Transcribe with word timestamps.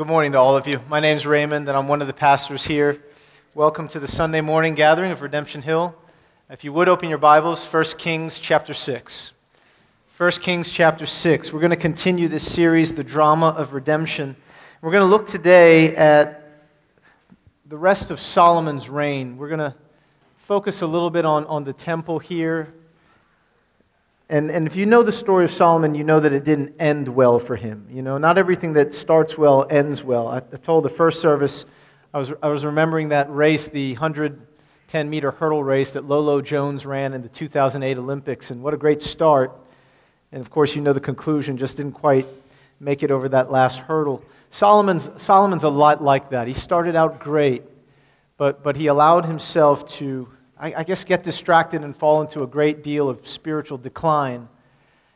good 0.00 0.06
morning 0.06 0.32
to 0.32 0.38
all 0.38 0.56
of 0.56 0.66
you. 0.66 0.80
My 0.88 0.98
name 0.98 1.18
is 1.18 1.26
Raymond, 1.26 1.68
and 1.68 1.76
I'm 1.76 1.86
one 1.86 2.00
of 2.00 2.06
the 2.06 2.14
pastors 2.14 2.64
here. 2.64 3.02
Welcome 3.54 3.86
to 3.88 4.00
the 4.00 4.08
Sunday 4.08 4.40
morning 4.40 4.74
gathering 4.74 5.12
of 5.12 5.20
Redemption 5.20 5.60
Hill. 5.60 5.94
If 6.48 6.64
you 6.64 6.72
would 6.72 6.88
open 6.88 7.10
your 7.10 7.18
Bibles, 7.18 7.66
1 7.66 7.84
Kings 7.98 8.38
chapter 8.38 8.72
6. 8.72 9.32
1 10.16 10.30
Kings 10.40 10.72
chapter 10.72 11.04
6. 11.04 11.52
We're 11.52 11.60
going 11.60 11.68
to 11.68 11.76
continue 11.76 12.28
this 12.28 12.50
series, 12.50 12.94
The 12.94 13.04
Drama 13.04 13.48
of 13.48 13.74
Redemption. 13.74 14.36
We're 14.80 14.92
going 14.92 15.04
to 15.06 15.10
look 15.10 15.26
today 15.26 15.94
at 15.94 16.50
the 17.66 17.76
rest 17.76 18.10
of 18.10 18.20
Solomon's 18.20 18.88
reign. 18.88 19.36
We're 19.36 19.48
going 19.48 19.58
to 19.58 19.74
focus 20.38 20.80
a 20.80 20.86
little 20.86 21.10
bit 21.10 21.26
on, 21.26 21.44
on 21.44 21.64
the 21.64 21.74
temple 21.74 22.20
here 22.20 22.72
and, 24.30 24.48
and 24.48 24.68
if 24.68 24.76
you 24.76 24.86
know 24.86 25.02
the 25.02 25.10
story 25.10 25.42
of 25.42 25.50
Solomon, 25.50 25.96
you 25.96 26.04
know 26.04 26.20
that 26.20 26.32
it 26.32 26.44
didn't 26.44 26.76
end 26.80 27.08
well 27.08 27.40
for 27.40 27.56
him. 27.56 27.88
You 27.90 28.00
know, 28.00 28.16
not 28.16 28.38
everything 28.38 28.74
that 28.74 28.94
starts 28.94 29.36
well 29.36 29.66
ends 29.68 30.04
well. 30.04 30.28
I, 30.28 30.36
I 30.36 30.56
told 30.56 30.84
the 30.84 30.88
first 30.88 31.20
service, 31.20 31.64
I 32.14 32.18
was, 32.18 32.32
I 32.40 32.46
was 32.46 32.64
remembering 32.64 33.08
that 33.08 33.28
race, 33.28 33.66
the 33.66 33.94
110 33.94 35.10
meter 35.10 35.32
hurdle 35.32 35.64
race 35.64 35.94
that 35.94 36.04
Lolo 36.04 36.40
Jones 36.40 36.86
ran 36.86 37.12
in 37.12 37.22
the 37.22 37.28
2008 37.28 37.98
Olympics, 37.98 38.52
and 38.52 38.62
what 38.62 38.72
a 38.72 38.76
great 38.76 39.02
start. 39.02 39.50
And 40.30 40.40
of 40.40 40.48
course, 40.48 40.76
you 40.76 40.80
know 40.80 40.92
the 40.92 41.00
conclusion, 41.00 41.56
just 41.56 41.76
didn't 41.76 41.94
quite 41.94 42.28
make 42.78 43.02
it 43.02 43.10
over 43.10 43.28
that 43.30 43.50
last 43.50 43.80
hurdle. 43.80 44.24
Solomon's, 44.50 45.10
Solomon's 45.16 45.64
a 45.64 45.68
lot 45.68 46.04
like 46.04 46.30
that. 46.30 46.46
He 46.46 46.54
started 46.54 46.94
out 46.94 47.18
great, 47.18 47.64
but, 48.36 48.62
but 48.62 48.76
he 48.76 48.86
allowed 48.86 49.26
himself 49.26 49.88
to 49.94 50.28
I, 50.60 50.74
I 50.76 50.84
guess, 50.84 51.04
get 51.04 51.22
distracted 51.22 51.82
and 51.82 51.96
fall 51.96 52.20
into 52.20 52.42
a 52.42 52.46
great 52.46 52.82
deal 52.82 53.08
of 53.08 53.26
spiritual 53.26 53.78
decline. 53.78 54.46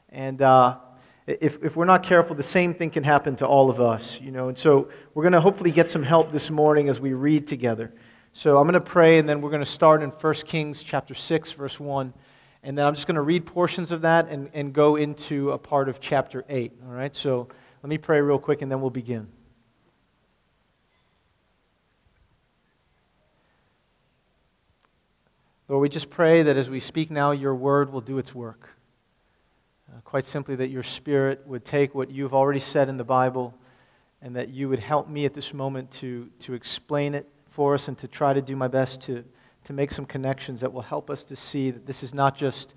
And 0.08 0.40
uh, 0.40 0.78
if, 1.26 1.62
if 1.62 1.76
we're 1.76 1.84
not 1.84 2.02
careful, 2.02 2.34
the 2.34 2.42
same 2.42 2.72
thing 2.72 2.88
can 2.88 3.04
happen 3.04 3.36
to 3.36 3.46
all 3.46 3.68
of 3.68 3.78
us, 3.78 4.18
you 4.22 4.32
know. 4.32 4.48
And 4.48 4.56
so 4.56 4.88
we're 5.12 5.22
going 5.22 5.34
to 5.34 5.42
hopefully 5.42 5.70
get 5.70 5.90
some 5.90 6.02
help 6.02 6.32
this 6.32 6.50
morning 6.50 6.88
as 6.88 6.98
we 6.98 7.12
read 7.12 7.46
together. 7.46 7.92
So 8.32 8.56
I'm 8.58 8.66
going 8.66 8.80
to 8.82 8.90
pray, 8.90 9.18
and 9.18 9.28
then 9.28 9.42
we're 9.42 9.50
going 9.50 9.60
to 9.60 9.66
start 9.66 10.02
in 10.02 10.10
1 10.10 10.34
Kings 10.46 10.82
chapter 10.82 11.12
6, 11.12 11.52
verse 11.52 11.78
1. 11.78 12.14
And 12.62 12.78
then 12.78 12.86
I'm 12.86 12.94
just 12.94 13.06
going 13.06 13.16
to 13.16 13.20
read 13.20 13.44
portions 13.44 13.92
of 13.92 14.00
that 14.00 14.28
and, 14.30 14.48
and 14.54 14.72
go 14.72 14.96
into 14.96 15.52
a 15.52 15.58
part 15.58 15.90
of 15.90 16.00
chapter 16.00 16.46
8. 16.48 16.72
All 16.86 16.92
right? 16.92 17.14
So 17.14 17.48
let 17.82 17.90
me 17.90 17.98
pray 17.98 18.22
real 18.22 18.38
quick, 18.38 18.62
and 18.62 18.72
then 18.72 18.80
we'll 18.80 18.88
begin. 18.88 19.28
Lord, 25.66 25.80
we 25.80 25.88
just 25.88 26.10
pray 26.10 26.42
that 26.42 26.58
as 26.58 26.68
we 26.68 26.78
speak 26.78 27.10
now, 27.10 27.30
your 27.30 27.54
word 27.54 27.90
will 27.90 28.02
do 28.02 28.18
its 28.18 28.34
work. 28.34 28.68
Uh, 29.90 30.00
quite 30.02 30.26
simply, 30.26 30.56
that 30.56 30.68
your 30.68 30.82
spirit 30.82 31.46
would 31.46 31.64
take 31.64 31.94
what 31.94 32.10
you've 32.10 32.34
already 32.34 32.60
said 32.60 32.90
in 32.90 32.98
the 32.98 33.04
Bible 33.04 33.54
and 34.20 34.36
that 34.36 34.50
you 34.50 34.68
would 34.68 34.78
help 34.78 35.08
me 35.08 35.24
at 35.24 35.32
this 35.32 35.54
moment 35.54 35.90
to, 35.90 36.28
to 36.40 36.52
explain 36.52 37.14
it 37.14 37.26
for 37.48 37.72
us 37.72 37.88
and 37.88 37.96
to 37.96 38.08
try 38.08 38.34
to 38.34 38.42
do 38.42 38.54
my 38.56 38.68
best 38.68 39.00
to, 39.02 39.24
to 39.64 39.72
make 39.72 39.90
some 39.90 40.04
connections 40.04 40.60
that 40.60 40.72
will 40.72 40.82
help 40.82 41.08
us 41.08 41.22
to 41.22 41.36
see 41.36 41.70
that 41.70 41.86
this 41.86 42.02
is 42.02 42.12
not 42.12 42.36
just 42.36 42.74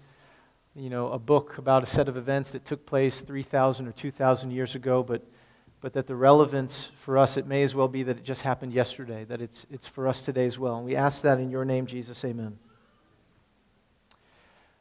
you 0.73 0.89
know, 0.89 1.11
a 1.11 1.19
book 1.19 1.57
about 1.57 1.83
a 1.83 1.87
set 1.87 2.07
of 2.07 2.15
events 2.15 2.51
that 2.51 2.63
took 2.63 2.85
place 2.85 3.19
3,000 3.19 3.87
or 3.87 3.91
2,000 3.91 4.51
years 4.51 4.75
ago, 4.75 5.03
but, 5.03 5.23
but 5.81 5.91
that 5.91 6.07
the 6.07 6.15
relevance 6.15 6.91
for 6.95 7.17
us, 7.17 7.35
it 7.35 7.47
may 7.47 7.63
as 7.63 7.75
well 7.75 7.87
be 7.89 8.03
that 8.03 8.17
it 8.17 8.23
just 8.23 8.43
happened 8.43 8.71
yesterday, 8.71 9.25
that 9.25 9.41
it's, 9.41 9.65
it's 9.69 9.87
for 9.87 10.07
us 10.07 10.21
today 10.21 10.45
as 10.45 10.57
well. 10.57 10.77
And 10.77 10.85
we 10.85 10.95
ask 10.95 11.21
that 11.23 11.39
in 11.39 11.49
your 11.49 11.65
name, 11.65 11.85
Jesus. 11.85 12.23
Amen. 12.23 12.59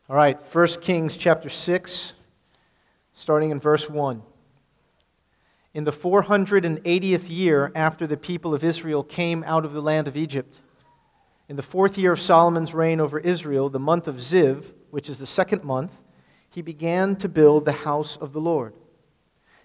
All 0.09 0.15
right, 0.15 0.41
1 0.41 0.67
Kings 0.83 1.17
chapter 1.17 1.49
6, 1.49 2.13
starting 3.13 3.51
in 3.51 3.59
verse 3.59 3.91
1. 3.91 4.23
In 5.75 5.83
the 5.83 5.91
480th 5.91 7.25
year 7.29 7.73
after 7.75 8.07
the 8.07 8.17
people 8.17 8.55
of 8.55 8.63
Israel 8.63 9.03
came 9.03 9.43
out 9.43 9.65
of 9.65 9.73
the 9.73 9.83
land 9.83 10.07
of 10.07 10.17
Egypt, 10.17 10.63
in 11.49 11.57
the 11.57 11.63
fourth 11.63 11.99
year 11.99 12.13
of 12.13 12.21
Solomon's 12.21 12.73
reign 12.73 13.01
over 13.01 13.19
Israel, 13.19 13.69
the 13.69 13.81
month 13.81 14.07
of 14.07 14.19
Ziv, 14.19 14.75
which 14.91 15.11
is 15.11 15.19
the 15.19 15.27
second 15.27 15.65
month, 15.65 16.01
he 16.49 16.63
began 16.63 17.17
to 17.17 17.29
build 17.29 17.65
the 17.65 17.73
house 17.73 18.17
of 18.17 18.33
the 18.33 18.41
Lord. 18.41 18.75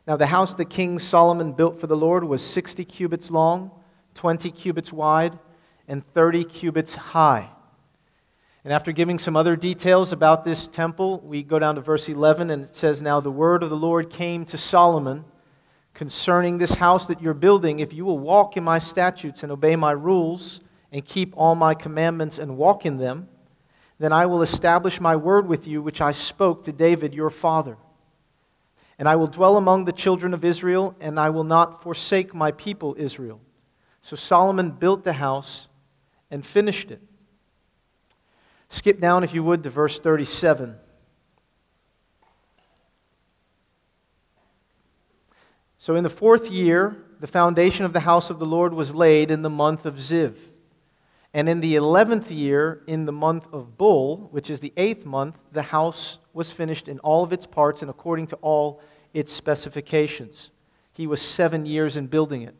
Now, 0.07 0.17
the 0.17 0.25
house 0.25 0.55
that 0.55 0.71
King 0.71 0.97
Solomon 0.97 1.51
built 1.51 1.79
for 1.79 1.85
the 1.85 1.95
Lord 1.95 2.23
was 2.23 2.41
60 2.41 2.83
cubits 2.85 3.29
long, 3.29 3.69
20 4.15 4.49
cubits 4.49 4.91
wide, 4.91 5.37
and 5.87 6.03
30 6.03 6.45
cubits 6.45 6.95
high. 6.95 7.51
And 8.63 8.71
after 8.71 8.91
giving 8.91 9.17
some 9.17 9.35
other 9.35 9.55
details 9.55 10.11
about 10.11 10.43
this 10.43 10.67
temple, 10.67 11.19
we 11.21 11.41
go 11.41 11.57
down 11.57 11.75
to 11.75 11.81
verse 11.81 12.07
11, 12.07 12.51
and 12.51 12.65
it 12.65 12.75
says, 12.75 13.01
Now 13.01 13.19
the 13.19 13.31
word 13.31 13.63
of 13.63 13.71
the 13.71 13.77
Lord 13.77 14.11
came 14.11 14.45
to 14.45 14.57
Solomon 14.57 15.25
concerning 15.95 16.59
this 16.59 16.75
house 16.75 17.07
that 17.07 17.21
you're 17.21 17.33
building. 17.33 17.79
If 17.79 17.91
you 17.91 18.05
will 18.05 18.19
walk 18.19 18.57
in 18.57 18.63
my 18.63 18.77
statutes 18.77 19.41
and 19.41 19.51
obey 19.51 19.75
my 19.75 19.91
rules 19.91 20.61
and 20.91 21.03
keep 21.03 21.35
all 21.35 21.55
my 21.55 21.73
commandments 21.73 22.37
and 22.37 22.55
walk 22.55 22.85
in 22.85 22.97
them, 22.97 23.29
then 23.97 24.13
I 24.13 24.27
will 24.27 24.43
establish 24.43 25.01
my 25.01 25.15
word 25.15 25.47
with 25.47 25.65
you, 25.65 25.81
which 25.81 25.99
I 25.99 26.11
spoke 26.11 26.63
to 26.65 26.71
David 26.71 27.15
your 27.15 27.29
father. 27.31 27.77
And 28.99 29.09
I 29.09 29.15
will 29.15 29.27
dwell 29.27 29.57
among 29.57 29.85
the 29.85 29.91
children 29.91 30.35
of 30.35 30.45
Israel, 30.45 30.95
and 30.99 31.19
I 31.19 31.31
will 31.31 31.43
not 31.43 31.81
forsake 31.81 32.35
my 32.35 32.51
people 32.51 32.95
Israel. 32.97 33.41
So 34.01 34.15
Solomon 34.15 34.71
built 34.71 35.03
the 35.03 35.13
house 35.13 35.67
and 36.29 36.45
finished 36.45 36.91
it. 36.91 37.01
Skip 38.71 39.01
down, 39.01 39.25
if 39.25 39.33
you 39.33 39.43
would, 39.43 39.63
to 39.63 39.69
verse 39.69 39.99
37. 39.99 40.77
So, 45.77 45.95
in 45.95 46.05
the 46.05 46.09
fourth 46.09 46.49
year, 46.49 47.03
the 47.19 47.27
foundation 47.27 47.83
of 47.83 47.91
the 47.91 47.99
house 47.99 48.29
of 48.29 48.39
the 48.39 48.45
Lord 48.45 48.73
was 48.73 48.95
laid 48.95 49.29
in 49.29 49.41
the 49.41 49.49
month 49.49 49.85
of 49.85 49.95
Ziv. 49.95 50.35
And 51.33 51.49
in 51.49 51.59
the 51.59 51.75
eleventh 51.75 52.31
year, 52.31 52.81
in 52.87 53.03
the 53.03 53.11
month 53.11 53.45
of 53.51 53.77
Bul, 53.77 54.29
which 54.31 54.49
is 54.49 54.61
the 54.61 54.71
eighth 54.77 55.05
month, 55.05 55.41
the 55.51 55.63
house 55.63 56.19
was 56.33 56.53
finished 56.53 56.87
in 56.87 56.97
all 56.99 57.25
of 57.25 57.33
its 57.33 57.45
parts 57.45 57.81
and 57.81 57.91
according 57.91 58.27
to 58.27 58.37
all 58.37 58.81
its 59.13 59.33
specifications. 59.33 60.49
He 60.93 61.07
was 61.07 61.21
seven 61.21 61.65
years 61.65 61.97
in 61.97 62.07
building 62.07 62.43
it. 62.43 62.55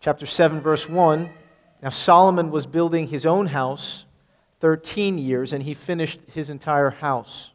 Chapter 0.00 0.24
7, 0.24 0.58
verse 0.58 0.88
1 0.88 1.28
Now 1.82 1.90
Solomon 1.90 2.50
was 2.50 2.66
building 2.66 3.08
his 3.08 3.26
own 3.26 3.48
house 3.48 4.06
13 4.62 5.18
years, 5.18 5.52
and 5.52 5.64
he 5.64 5.74
finished 5.74 6.20
his 6.32 6.48
entire 6.48 6.90
house. 6.90 7.50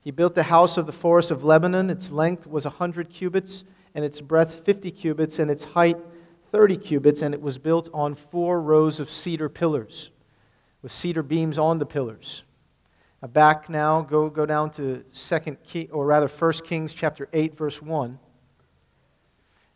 He 0.00 0.12
built 0.12 0.36
the 0.36 0.44
house 0.44 0.76
of 0.76 0.86
the 0.86 0.92
forest 0.92 1.32
of 1.32 1.42
Lebanon. 1.42 1.90
Its 1.90 2.12
length 2.12 2.46
was 2.46 2.64
100 2.64 3.10
cubits, 3.10 3.64
and 3.92 4.04
its 4.04 4.20
breadth 4.20 4.64
50 4.64 4.92
cubits, 4.92 5.40
and 5.40 5.50
its 5.50 5.64
height 5.64 5.98
30 6.52 6.76
cubits, 6.76 7.22
and 7.22 7.34
it 7.34 7.42
was 7.42 7.58
built 7.58 7.90
on 7.92 8.14
four 8.14 8.62
rows 8.62 9.00
of 9.00 9.10
cedar 9.10 9.48
pillars, 9.48 10.12
with 10.80 10.92
cedar 10.92 11.24
beams 11.24 11.58
on 11.58 11.80
the 11.80 11.86
pillars. 11.86 12.44
Now 13.20 13.26
back 13.26 13.68
now, 13.68 14.02
go, 14.02 14.30
go 14.30 14.46
down 14.46 14.70
to 14.74 15.04
second 15.10 15.56
King, 15.64 15.88
or 15.90 16.06
rather 16.06 16.28
First 16.28 16.64
Kings 16.64 16.92
chapter 16.92 17.28
8, 17.32 17.56
verse 17.56 17.82
1. 17.82 18.20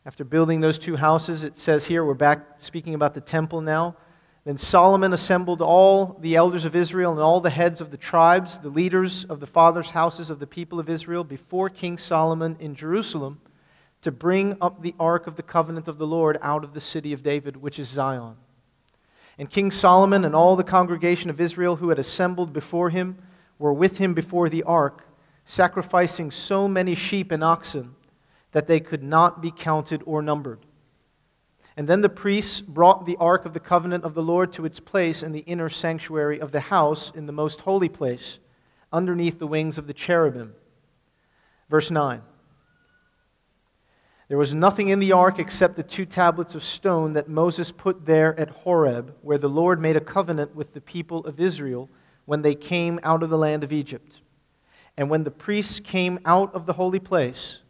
After 0.07 0.23
building 0.23 0.61
those 0.61 0.79
two 0.79 0.95
houses, 0.95 1.43
it 1.43 1.59
says 1.59 1.87
here, 1.87 2.05
we're 2.05 2.15
back 2.15 2.61
speaking 2.61 2.95
about 2.95 3.15
the 3.15 3.21
temple 3.21 3.61
now. 3.61 3.97
Then 4.49 4.57
Solomon 4.57 5.13
assembled 5.13 5.61
all 5.61 6.17
the 6.23 6.35
elders 6.35 6.65
of 6.65 6.75
Israel 6.75 7.13
and 7.13 7.21
all 7.21 7.43
the 7.43 7.51
heads 7.51 7.83
of 7.83 7.91
the 7.91 7.99
tribes, 7.99 8.61
the 8.61 8.71
leaders 8.71 9.27
of 9.27 9.41
the 9.41 9.47
fathers' 9.47 9.91
houses 9.91 10.31
of 10.31 10.39
the 10.39 10.47
people 10.47 10.81
of 10.81 10.89
Israel, 10.89 11.23
before 11.23 11.69
King 11.69 11.99
Solomon 11.99 12.57
in 12.59 12.75
Jerusalem 12.75 13.43
to 14.01 14.11
bring 14.11 14.57
up 14.59 14.81
the 14.81 14.95
ark 14.99 15.27
of 15.27 15.37
the 15.37 15.43
covenant 15.43 15.87
of 15.87 15.99
the 15.99 16.07
Lord 16.07 16.39
out 16.41 16.65
of 16.65 16.73
the 16.73 16.81
city 16.81 17.13
of 17.13 17.23
David, 17.23 17.59
which 17.59 17.79
is 17.79 17.89
Zion. 17.89 18.37
And 19.37 19.51
King 19.51 19.71
Solomon 19.71 20.25
and 20.25 20.35
all 20.35 20.57
the 20.57 20.65
congregation 20.65 21.29
of 21.29 21.43
Israel 21.43 21.77
who 21.77 21.91
had 21.91 21.99
assembled 21.99 22.55
before 22.55 22.89
him 22.89 23.19
were 23.59 23.75
with 23.75 23.99
him 23.99 24.15
before 24.15 24.49
the 24.49 24.63
ark, 24.63 25.05
sacrificing 25.45 26.31
so 26.31 26.67
many 26.67 26.95
sheep 26.95 27.31
and 27.31 27.45
oxen 27.45 27.97
that 28.53 28.67
they 28.67 28.81
could 28.81 29.03
not 29.03 29.43
be 29.43 29.51
counted 29.51 30.03
or 30.07 30.23
numbered. 30.23 30.61
And 31.79 31.87
then 31.87 32.01
the 32.01 32.09
priests 32.09 32.61
brought 32.61 33.07
the 33.07 33.17
ark 33.19 33.45
of 33.45 33.55
the 33.55 33.61
covenant 33.61 34.03
of 34.03 34.15
the 34.15 34.23
Lord 34.23 34.53
to 34.55 34.65
its 34.65 34.81
place 34.81 35.23
in 35.23 35.31
the 35.31 35.45
inner 35.47 35.69
sanctuary 35.69 36.41
of 36.41 36.51
the 36.51 36.59
house 36.59 37.13
in 37.15 37.27
the 37.27 37.33
most 37.33 37.61
holy 37.61 37.89
place, 37.89 38.41
underneath 38.93 39.39
the 39.39 39.47
wings 39.47 39.79
of 39.79 39.87
the 39.87 39.95
cherubim. 39.95 40.57
Verse 41.71 41.89
9 41.89 42.23
There 44.27 44.37
was 44.37 44.53
nothing 44.55 44.89
in 44.89 44.99
the 44.99 45.13
ark 45.13 45.39
except 45.39 45.77
the 45.77 45.85
two 45.85 46.05
tablets 46.05 46.57
of 46.57 46.65
stone 46.65 47.13
that 47.13 47.29
Moses 47.29 47.71
put 47.71 48.07
there 48.07 48.37
at 48.41 48.51
Horeb, 48.51 49.15
where 49.23 49.39
the 49.39 49.49
Lord 49.49 49.81
made 49.81 49.95
a 49.95 50.01
covenant 50.01 50.57
with 50.57 50.75
the 50.75 50.81
people 50.81 51.25
of 51.27 51.39
Israel 51.39 51.89
when 52.25 52.43
they 52.43 52.57
came 52.57 52.99
out 53.05 53.23
of 53.23 53.31
the 53.31 53.39
land 53.39 53.63
of 53.63 53.73
Egypt. 53.73 54.21
And 54.97 55.09
when 55.09 55.23
the 55.23 55.31
priests 55.31 55.79
came 55.79 56.19
out 56.25 56.53
of 56.57 56.67
the 56.67 56.73
holy 56.73 56.99
place, 56.99 57.61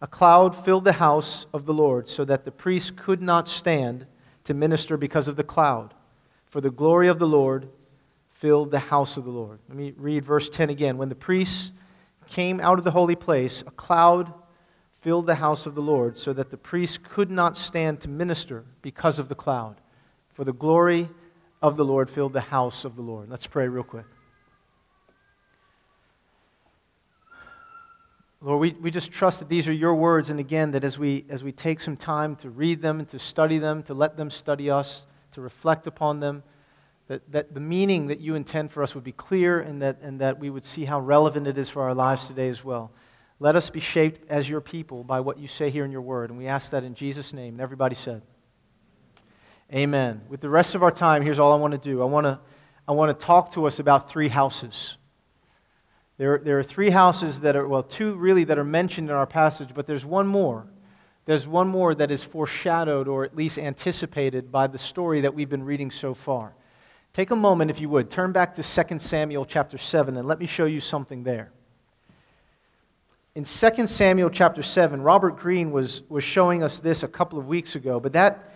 a 0.00 0.06
cloud 0.06 0.54
filled 0.54 0.84
the 0.84 0.92
house 0.92 1.46
of 1.52 1.66
the 1.66 1.74
Lord, 1.74 2.08
so 2.08 2.24
that 2.24 2.44
the 2.44 2.52
priests 2.52 2.92
could 2.94 3.20
not 3.20 3.48
stand 3.48 4.06
to 4.44 4.54
minister 4.54 4.96
because 4.96 5.28
of 5.28 5.36
the 5.36 5.44
cloud. 5.44 5.94
For 6.46 6.60
the 6.60 6.70
glory 6.70 7.08
of 7.08 7.18
the 7.18 7.26
Lord 7.26 7.68
filled 8.28 8.70
the 8.70 8.78
house 8.78 9.16
of 9.16 9.24
the 9.24 9.30
Lord. 9.30 9.58
Let 9.68 9.76
me 9.76 9.92
read 9.96 10.24
verse 10.24 10.48
10 10.48 10.70
again. 10.70 10.96
When 10.98 11.08
the 11.08 11.14
priests 11.14 11.72
came 12.28 12.60
out 12.60 12.78
of 12.78 12.84
the 12.84 12.92
holy 12.92 13.16
place, 13.16 13.62
a 13.66 13.70
cloud 13.72 14.32
filled 15.00 15.26
the 15.26 15.34
house 15.36 15.66
of 15.66 15.74
the 15.74 15.82
Lord, 15.82 16.16
so 16.16 16.32
that 16.32 16.50
the 16.50 16.56
priests 16.56 16.98
could 17.02 17.30
not 17.30 17.56
stand 17.56 18.00
to 18.02 18.08
minister 18.08 18.64
because 18.82 19.18
of 19.18 19.28
the 19.28 19.34
cloud. 19.34 19.80
For 20.30 20.44
the 20.44 20.52
glory 20.52 21.08
of 21.60 21.76
the 21.76 21.84
Lord 21.84 22.08
filled 22.08 22.32
the 22.32 22.40
house 22.40 22.84
of 22.84 22.94
the 22.94 23.02
Lord. 23.02 23.28
Let's 23.28 23.46
pray 23.46 23.66
real 23.66 23.82
quick. 23.82 24.04
Lord, 28.40 28.60
we, 28.60 28.70
we 28.80 28.90
just 28.92 29.10
trust 29.10 29.40
that 29.40 29.48
these 29.48 29.66
are 29.66 29.72
your 29.72 29.94
words, 29.96 30.30
and 30.30 30.38
again, 30.38 30.70
that 30.70 30.84
as 30.84 30.96
we, 30.96 31.24
as 31.28 31.42
we 31.42 31.50
take 31.50 31.80
some 31.80 31.96
time 31.96 32.36
to 32.36 32.50
read 32.50 32.82
them 32.82 33.00
and 33.00 33.08
to 33.08 33.18
study 33.18 33.58
them, 33.58 33.82
to 33.84 33.94
let 33.94 34.16
them 34.16 34.30
study 34.30 34.70
us, 34.70 35.06
to 35.32 35.40
reflect 35.40 35.88
upon 35.88 36.20
them, 36.20 36.44
that, 37.08 37.32
that 37.32 37.54
the 37.54 37.60
meaning 37.60 38.06
that 38.06 38.20
you 38.20 38.36
intend 38.36 38.70
for 38.70 38.82
us 38.82 38.94
would 38.94 39.02
be 39.02 39.12
clear 39.12 39.58
and 39.58 39.82
that, 39.82 39.98
and 40.02 40.20
that 40.20 40.38
we 40.38 40.50
would 40.50 40.64
see 40.64 40.84
how 40.84 41.00
relevant 41.00 41.48
it 41.48 41.58
is 41.58 41.68
for 41.68 41.82
our 41.82 41.94
lives 41.94 42.28
today 42.28 42.48
as 42.48 42.62
well. 42.62 42.92
Let 43.40 43.56
us 43.56 43.70
be 43.70 43.80
shaped 43.80 44.20
as 44.30 44.48
your 44.48 44.60
people 44.60 45.02
by 45.02 45.18
what 45.18 45.38
you 45.38 45.48
say 45.48 45.70
here 45.70 45.84
in 45.84 45.90
your 45.90 46.02
word, 46.02 46.30
and 46.30 46.38
we 46.38 46.46
ask 46.46 46.70
that 46.70 46.84
in 46.84 46.94
Jesus' 46.94 47.32
name. 47.32 47.54
And 47.54 47.60
everybody 47.60 47.96
said, 47.96 48.22
Amen. 49.74 50.22
With 50.28 50.40
the 50.40 50.48
rest 50.48 50.74
of 50.76 50.82
our 50.82 50.90
time, 50.92 51.22
here's 51.22 51.38
all 51.40 51.52
I 51.52 51.56
want 51.56 51.72
to 51.72 51.78
do 51.78 52.02
I 52.02 52.04
want 52.04 52.24
to, 52.24 52.38
I 52.86 52.92
want 52.92 53.18
to 53.18 53.26
talk 53.26 53.52
to 53.54 53.66
us 53.66 53.80
about 53.80 54.08
three 54.08 54.28
houses. 54.28 54.97
There, 56.18 56.38
there 56.38 56.58
are 56.58 56.64
three 56.64 56.90
houses 56.90 57.40
that 57.40 57.54
are, 57.54 57.66
well, 57.66 57.84
two 57.84 58.14
really 58.16 58.44
that 58.44 58.58
are 58.58 58.64
mentioned 58.64 59.08
in 59.08 59.14
our 59.14 59.26
passage, 59.26 59.70
but 59.72 59.86
there's 59.86 60.04
one 60.04 60.26
more. 60.26 60.66
There's 61.26 61.46
one 61.46 61.68
more 61.68 61.94
that 61.94 62.10
is 62.10 62.24
foreshadowed 62.24 63.06
or 63.06 63.24
at 63.24 63.36
least 63.36 63.56
anticipated 63.56 64.50
by 64.50 64.66
the 64.66 64.78
story 64.78 65.20
that 65.20 65.34
we've 65.34 65.48
been 65.48 65.64
reading 65.64 65.90
so 65.92 66.14
far. 66.14 66.54
Take 67.12 67.30
a 67.30 67.36
moment, 67.36 67.70
if 67.70 67.80
you 67.80 67.88
would, 67.88 68.10
turn 68.10 68.32
back 68.32 68.54
to 68.56 68.62
2 68.62 68.98
Samuel 68.98 69.44
chapter 69.44 69.78
7, 69.78 70.16
and 70.16 70.26
let 70.26 70.40
me 70.40 70.46
show 70.46 70.64
you 70.66 70.80
something 70.80 71.22
there. 71.22 71.52
In 73.34 73.44
2 73.44 73.86
Samuel 73.86 74.30
chapter 74.30 74.62
7, 74.62 75.00
Robert 75.00 75.36
Greene 75.36 75.70
was, 75.70 76.02
was 76.08 76.24
showing 76.24 76.64
us 76.64 76.80
this 76.80 77.04
a 77.04 77.08
couple 77.08 77.38
of 77.38 77.46
weeks 77.46 77.76
ago, 77.76 78.00
but 78.00 78.12
that, 78.14 78.52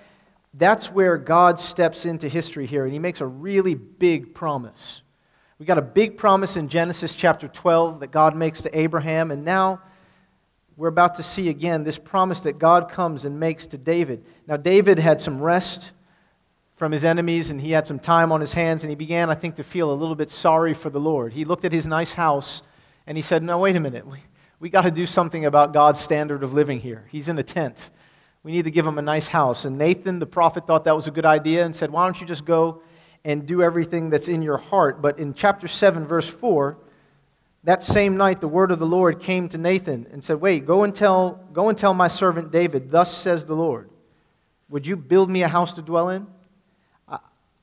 that's 0.55 0.91
where 0.91 1.17
God 1.17 1.61
steps 1.61 2.05
into 2.05 2.29
history 2.29 2.67
here, 2.67 2.85
and 2.85 2.93
he 2.93 2.99
makes 2.99 3.21
a 3.21 3.27
really 3.27 3.75
big 3.75 4.35
promise. 4.35 5.03
We 5.63 5.67
got 5.67 5.79
a 5.79 5.81
big 5.81 6.17
promise 6.17 6.57
in 6.57 6.67
Genesis 6.67 7.15
chapter 7.15 7.47
12 7.47 8.01
that 8.01 8.11
God 8.11 8.35
makes 8.35 8.63
to 8.63 8.77
Abraham, 8.77 9.31
and 9.31 9.45
now 9.45 9.81
we're 10.77 10.89
about 10.89 11.15
to 11.19 11.23
see 11.23 11.49
again 11.49 11.85
this 11.85 11.99
promise 11.99 12.41
that 12.41 12.59
God 12.59 12.91
comes 12.91 13.25
and 13.25 13.39
makes 13.39 13.69
to 13.69 13.79
David. 13.79 14.25
Now, 14.49 14.57
David 14.57 14.99
had 14.99 15.21
some 15.21 15.41
rest 15.41 15.93
from 16.75 16.91
his 16.91 17.05
enemies, 17.05 17.49
and 17.49 17.61
he 17.61 17.71
had 17.71 17.87
some 17.87 18.01
time 18.01 18.33
on 18.33 18.41
his 18.41 18.55
hands, 18.55 18.83
and 18.83 18.91
he 18.91 18.97
began, 18.97 19.31
I 19.31 19.37
think, 19.37 19.55
to 19.55 19.63
feel 19.63 19.93
a 19.93 19.95
little 19.95 20.17
bit 20.17 20.31
sorry 20.31 20.75
for 20.75 20.91
the 20.91 20.99
Lord. 20.99 21.33
He 21.33 21.45
looked 21.45 21.65
at 21.65 21.71
his 21.71 21.87
nice 21.87 22.15
house, 22.15 22.63
and 23.07 23.17
he 23.17 23.23
said, 23.23 23.45
No, 23.45 23.59
wait 23.59 23.77
a 23.77 23.81
minute. 23.81 24.05
We, 24.05 24.19
we 24.59 24.69
got 24.69 24.83
to 24.83 24.91
do 24.91 25.07
something 25.07 25.45
about 25.45 25.73
God's 25.73 26.01
standard 26.01 26.43
of 26.43 26.53
living 26.53 26.81
here. 26.81 27.05
He's 27.09 27.29
in 27.29 27.39
a 27.39 27.45
tent. 27.45 27.91
We 28.43 28.51
need 28.51 28.65
to 28.65 28.73
give 28.73 28.85
him 28.85 28.99
a 28.99 29.03
nice 29.03 29.29
house. 29.29 29.65
And 29.65 29.79
Nathan, 29.79 30.19
the 30.19 30.27
prophet, 30.27 30.67
thought 30.67 30.83
that 30.87 30.97
was 30.97 31.07
a 31.07 31.13
good 31.13 31.25
idea 31.25 31.65
and 31.65 31.77
said, 31.77 31.93
Why 31.93 32.05
don't 32.05 32.21
you 32.21 32.27
just 32.27 32.45
go 32.45 32.83
and 33.25 33.47
do 33.47 33.63
everything 33.63 34.11
that's 34.11 34.29
in 34.29 34.43
your 34.43 34.59
heart. 34.59 35.01
But 35.01 35.19
in 35.19 35.35
chapter 35.35 35.69
7, 35.69 36.07
verse 36.07 36.29
4, 36.29 36.77
that 37.65 37.83
same 37.83 38.17
night 38.17 38.41
the 38.41 38.49
word 38.49 38.73
of 38.73 38.79
the 38.79 38.87
Lord 38.87 39.21
came 39.21 39.49
to 39.51 39.59
Nathan 39.59 40.07
and 40.11 40.25
said, 40.25 40.41
Wait, 40.41 40.67
go 40.67 40.83
and 40.83 40.95
tell, 40.95 41.45
go 41.53 41.69
and 41.69 41.79
tell 41.79 41.95
my 41.95 42.09
servant 42.09 42.51
David, 42.51 42.91
Thus 42.91 43.17
says 43.17 43.47
the 43.47 43.55
Lord, 43.55 43.91
Would 44.69 44.87
you 44.87 44.97
build 44.97 45.31
me 45.31 45.43
a 45.43 45.49
house 45.49 45.73
to 45.75 45.83
dwell 45.83 46.09
in? 46.09 46.27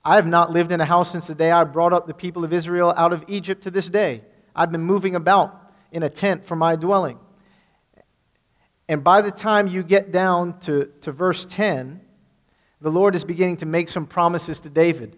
I 0.04 0.16
have 0.16 0.28
not 0.28 0.52
lived 0.52 0.72
in 0.72 0.80
a 0.80 0.86
house 0.86 1.12
since 1.12 1.28
the 1.28 1.36
day 1.36 1.52
I 1.52 1.66
brought 1.66 1.92
up 1.92 2.08
the 2.08 2.14
people 2.14 2.46
of 2.46 2.54
Israel 2.54 2.94
out 2.96 3.12
of 3.12 3.26
Egypt 3.28 3.64
to 3.64 3.72
this 3.72 3.90
day. 3.90 4.24
I've 4.56 4.72
been 4.72 4.82
moving 4.82 5.16
about 5.16 5.72
in 5.92 6.04
a 6.04 6.10
tent 6.10 6.46
for 6.46 6.56
my 6.56 6.76
dwelling. 6.76 7.20
And 8.88 9.04
by 9.04 9.22
the 9.22 9.32
time 9.32 9.68
you 9.68 9.84
get 9.84 10.12
down 10.12 10.60
to, 10.62 10.86
to 11.02 11.12
verse 11.12 11.46
10, 11.46 12.02
the 12.82 12.90
Lord 12.90 13.14
is 13.14 13.24
beginning 13.24 13.58
to 13.58 13.66
make 13.66 13.90
some 13.90 14.08
promises 14.08 14.60
to 14.62 14.70
David. 14.70 15.18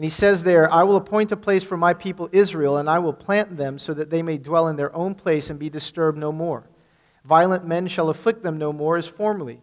And 0.00 0.04
he 0.06 0.10
says 0.10 0.44
there, 0.44 0.72
I 0.72 0.84
will 0.84 0.96
appoint 0.96 1.30
a 1.30 1.36
place 1.36 1.62
for 1.62 1.76
my 1.76 1.92
people 1.92 2.30
Israel, 2.32 2.78
and 2.78 2.88
I 2.88 2.98
will 3.00 3.12
plant 3.12 3.58
them 3.58 3.78
so 3.78 3.92
that 3.92 4.08
they 4.08 4.22
may 4.22 4.38
dwell 4.38 4.66
in 4.66 4.76
their 4.76 4.96
own 4.96 5.14
place 5.14 5.50
and 5.50 5.58
be 5.58 5.68
disturbed 5.68 6.16
no 6.16 6.32
more. 6.32 6.70
Violent 7.22 7.66
men 7.66 7.86
shall 7.86 8.08
afflict 8.08 8.42
them 8.42 8.56
no 8.56 8.72
more 8.72 8.96
as 8.96 9.06
formerly. 9.06 9.60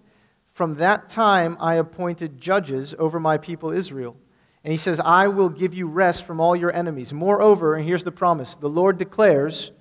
From 0.54 0.76
that 0.76 1.10
time 1.10 1.58
I 1.60 1.74
appointed 1.74 2.40
judges 2.40 2.94
over 3.00 3.20
my 3.20 3.40
people 3.40 3.72
Israel. 3.72 4.16
And 4.64 4.72
he 4.72 4.78
says, 4.78 5.00
I 5.00 5.28
will 5.28 5.50
give 5.50 5.74
you 5.74 5.88
rest 5.88 6.24
from 6.24 6.40
all 6.40 6.56
your 6.56 6.72
enemies. 6.72 7.12
Moreover, 7.12 7.74
and 7.74 7.84
here's 7.84 8.04
the 8.04 8.12
promise 8.12 8.54
the 8.54 8.70
Lord 8.70 9.00
declares 9.00 9.72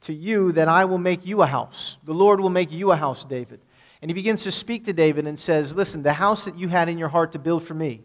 to 0.00 0.14
you 0.14 0.50
that 0.52 0.66
I 0.66 0.86
will 0.86 0.96
make 0.96 1.26
you 1.26 1.42
a 1.42 1.46
house. 1.46 1.98
The 2.04 2.14
Lord 2.14 2.40
will 2.40 2.48
make 2.48 2.72
you 2.72 2.90
a 2.90 2.96
house, 2.96 3.22
David. 3.22 3.60
And 4.00 4.10
he 4.10 4.14
begins 4.14 4.44
to 4.44 4.50
speak 4.50 4.86
to 4.86 4.94
David 4.94 5.26
and 5.26 5.38
says, 5.38 5.74
Listen, 5.74 6.02
the 6.02 6.14
house 6.14 6.46
that 6.46 6.56
you 6.56 6.68
had 6.68 6.88
in 6.88 6.96
your 6.96 7.10
heart 7.10 7.32
to 7.32 7.38
build 7.38 7.64
for 7.64 7.74
me, 7.74 8.00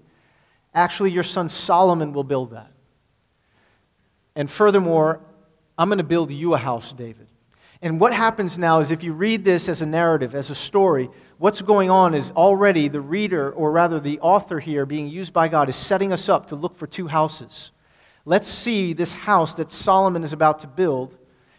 Actually, 0.73 1.11
your 1.11 1.23
son 1.23 1.49
Solomon 1.49 2.13
will 2.13 2.23
build 2.23 2.51
that. 2.51 2.71
And 4.35 4.49
furthermore, 4.49 5.19
I'm 5.77 5.89
going 5.89 5.97
to 5.97 6.03
build 6.03 6.31
you 6.31 6.53
a 6.53 6.57
house, 6.57 6.93
David. 6.93 7.27
And 7.81 7.99
what 7.99 8.13
happens 8.13 8.57
now 8.57 8.79
is 8.79 8.91
if 8.91 9.03
you 9.03 9.11
read 9.11 9.43
this 9.43 9.67
as 9.67 9.81
a 9.81 9.85
narrative, 9.85 10.35
as 10.35 10.49
a 10.51 10.55
story, 10.55 11.09
what's 11.39 11.61
going 11.61 11.89
on 11.89 12.13
is 12.13 12.31
already 12.31 12.87
the 12.87 13.01
reader, 13.01 13.51
or 13.51 13.71
rather 13.71 13.99
the 13.99 14.19
author 14.19 14.59
here 14.59 14.85
being 14.85 15.07
used 15.07 15.33
by 15.33 15.47
God, 15.47 15.67
is 15.67 15.75
setting 15.75 16.13
us 16.13 16.29
up 16.29 16.47
to 16.47 16.55
look 16.55 16.75
for 16.75 16.85
two 16.85 17.07
houses. 17.07 17.71
Let's 18.23 18.47
see 18.47 18.93
this 18.93 19.13
house 19.13 19.55
that 19.55 19.71
Solomon 19.71 20.23
is 20.23 20.31
about 20.31 20.59
to 20.59 20.67
build, 20.67 21.17